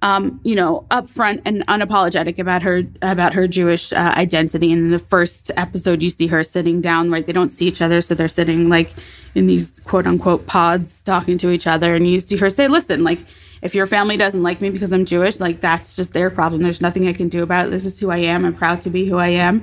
um, 0.00 0.40
you 0.42 0.54
know, 0.54 0.86
upfront 0.90 1.42
and 1.44 1.66
unapologetic 1.66 2.38
about 2.38 2.62
her 2.62 2.82
about 3.02 3.34
her 3.34 3.46
Jewish 3.46 3.92
uh, 3.92 4.14
identity. 4.16 4.72
And 4.72 4.86
in 4.86 4.90
the 4.90 4.98
first 4.98 5.50
episode, 5.58 6.02
you 6.02 6.08
see 6.08 6.26
her 6.28 6.42
sitting 6.42 6.80
down, 6.80 7.10
right? 7.10 7.26
They 7.26 7.34
don't 7.34 7.50
see 7.50 7.66
each 7.66 7.82
other, 7.82 8.00
so 8.00 8.14
they're 8.14 8.26
sitting 8.26 8.70
like 8.70 8.94
in 9.34 9.46
these 9.46 9.78
quote 9.80 10.06
unquote 10.06 10.46
pods, 10.46 11.02
talking 11.02 11.36
to 11.38 11.50
each 11.50 11.66
other. 11.66 11.94
And 11.94 12.08
you 12.08 12.20
see 12.20 12.38
her 12.38 12.50
say, 12.50 12.66
"Listen, 12.68 13.04
like." 13.04 13.20
If 13.62 13.74
your 13.74 13.86
family 13.86 14.18
doesn't 14.18 14.42
like 14.42 14.60
me 14.60 14.68
because 14.68 14.92
I'm 14.92 15.06
Jewish, 15.06 15.40
like 15.40 15.62
that's 15.62 15.96
just 15.96 16.12
their 16.12 16.28
problem. 16.28 16.60
There's 16.60 16.82
nothing 16.82 17.08
I 17.08 17.14
can 17.14 17.30
do 17.30 17.42
about 17.42 17.68
it. 17.68 17.70
This 17.70 17.86
is 17.86 17.98
who 17.98 18.10
I 18.10 18.18
am. 18.18 18.44
I'm 18.44 18.52
proud 18.52 18.82
to 18.82 18.90
be 18.90 19.06
who 19.06 19.16
I 19.16 19.28
am. 19.28 19.62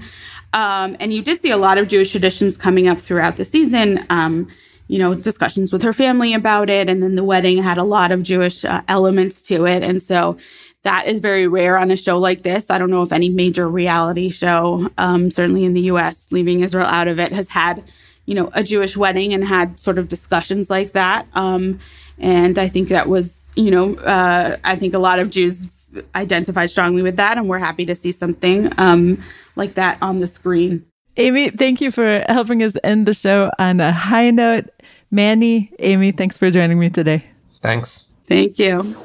Um, 0.54 0.98
and 1.00 1.14
you 1.14 1.22
did 1.22 1.42
see 1.42 1.52
a 1.52 1.58
lot 1.58 1.78
of 1.78 1.88
Jewish 1.88 2.12
traditions 2.12 2.58
coming 2.58 2.88
up 2.88 3.00
throughout 3.00 3.38
the 3.38 3.46
season. 3.46 4.06
Um, 4.10 4.50
you 4.92 5.00
know, 5.00 5.16
discussions 5.16 5.72
with 5.72 5.84
her 5.84 5.94
family 5.94 6.34
about 6.34 6.70
it. 6.70 6.90
And 6.90 7.02
then 7.02 7.16
the 7.16 7.24
wedding 7.24 7.64
had 7.64 7.78
a 7.78 7.84
lot 7.84 8.12
of 8.12 8.24
Jewish 8.24 8.66
uh, 8.66 8.82
elements 8.90 9.42
to 9.44 9.66
it. 9.66 9.84
And 9.84 10.04
so 10.04 10.36
that 10.84 11.08
is 11.08 11.22
very 11.22 11.48
rare 11.48 11.78
on 11.78 11.92
a 11.92 11.96
show 11.96 12.18
like 12.18 12.44
this. 12.44 12.70
I 12.70 12.78
don't 12.78 12.90
know 12.90 13.02
if 13.02 13.14
any 13.14 13.30
major 13.30 13.70
reality 13.70 14.30
show, 14.30 14.90
um, 14.98 15.32
certainly 15.32 15.64
in 15.64 15.72
the 15.72 15.84
US, 15.84 16.28
leaving 16.30 16.60
Israel 16.60 16.88
out 16.88 17.08
of 17.08 17.22
it, 17.22 17.32
has 17.32 17.48
had, 17.48 17.86
you 18.26 18.36
know, 18.36 18.50
a 18.54 18.64
Jewish 18.64 18.98
wedding 18.98 19.34
and 19.34 19.46
had 19.46 19.80
sort 19.80 19.98
of 19.98 20.10
discussions 20.10 20.70
like 20.70 20.92
that. 20.92 21.26
Um, 21.36 21.80
and 22.18 22.60
I 22.60 22.68
think 22.68 22.90
that 22.90 23.08
was, 23.08 23.48
you 23.56 23.72
know, 23.72 23.96
uh, 23.96 24.58
I 24.66 24.76
think 24.76 24.94
a 24.94 25.00
lot 25.00 25.20
of 25.20 25.30
Jews 25.30 25.70
identified 26.16 26.70
strongly 26.70 27.02
with 27.02 27.18
that, 27.18 27.38
and 27.38 27.48
we're 27.48 27.60
happy 27.60 27.86
to 27.86 27.96
see 27.96 28.12
something 28.12 28.72
um, 28.78 29.22
like 29.56 29.74
that 29.76 29.98
on 30.02 30.20
the 30.20 30.28
screen. 30.28 30.86
Amy, 31.18 31.50
thank 31.50 31.82
you 31.82 31.92
for 31.92 32.24
helping 32.30 32.64
us 32.64 32.76
end 32.84 33.06
the 33.06 33.14
show 33.14 33.52
on 33.60 33.80
a 33.80 33.92
high 33.92 34.32
note. 34.32 34.70
Manny, 35.12 35.72
Amy, 35.80 36.12
thanks 36.12 36.38
for 36.38 36.50
joining 36.50 36.80
me 36.80 36.90
today. 36.90 37.26
Thanks. 37.60 38.06
Thank 38.26 38.58
you. 38.58 38.96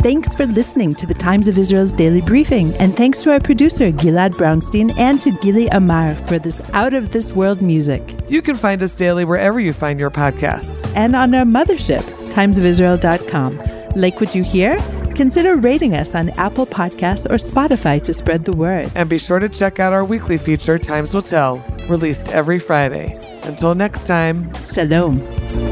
Thanks 0.00 0.32
for 0.32 0.46
listening 0.46 0.94
to 0.94 1.06
the 1.06 1.14
Times 1.14 1.48
of 1.48 1.58
Israel's 1.58 1.92
daily 1.92 2.20
briefing, 2.20 2.72
and 2.76 2.96
thanks 2.96 3.22
to 3.24 3.32
our 3.32 3.40
producer, 3.40 3.90
Gilad 3.90 4.30
Brownstein, 4.34 4.96
and 4.96 5.20
to 5.22 5.32
Gili 5.32 5.66
Amar 5.68 6.14
for 6.14 6.38
this 6.38 6.62
out 6.72 6.94
of 6.94 7.10
this 7.10 7.32
world 7.32 7.60
music. 7.60 8.14
You 8.28 8.40
can 8.40 8.56
find 8.56 8.82
us 8.82 8.94
daily 8.94 9.24
wherever 9.24 9.58
you 9.58 9.72
find 9.72 9.98
your 9.98 10.10
podcasts. 10.10 10.90
And 10.94 11.14
on 11.16 11.34
our 11.34 11.44
mothership, 11.44 12.04
timesofisrael.com. 12.28 13.92
Like 13.94 14.20
what 14.20 14.34
you 14.34 14.42
hear? 14.42 14.78
Consider 15.14 15.56
rating 15.56 15.94
us 15.94 16.14
on 16.14 16.30
Apple 16.30 16.66
Podcasts 16.66 17.26
or 17.26 17.36
Spotify 17.36 18.02
to 18.04 18.14
spread 18.14 18.44
the 18.44 18.52
word. 18.52 18.90
And 18.94 19.08
be 19.08 19.18
sure 19.18 19.40
to 19.40 19.48
check 19.48 19.80
out 19.80 19.92
our 19.92 20.04
weekly 20.04 20.38
feature, 20.38 20.78
Times 20.78 21.12
Will 21.12 21.22
Tell, 21.22 21.58
released 21.88 22.28
every 22.28 22.60
Friday. 22.60 23.18
Until 23.42 23.74
next 23.74 24.06
time, 24.06 24.52
Shalom. 24.62 25.67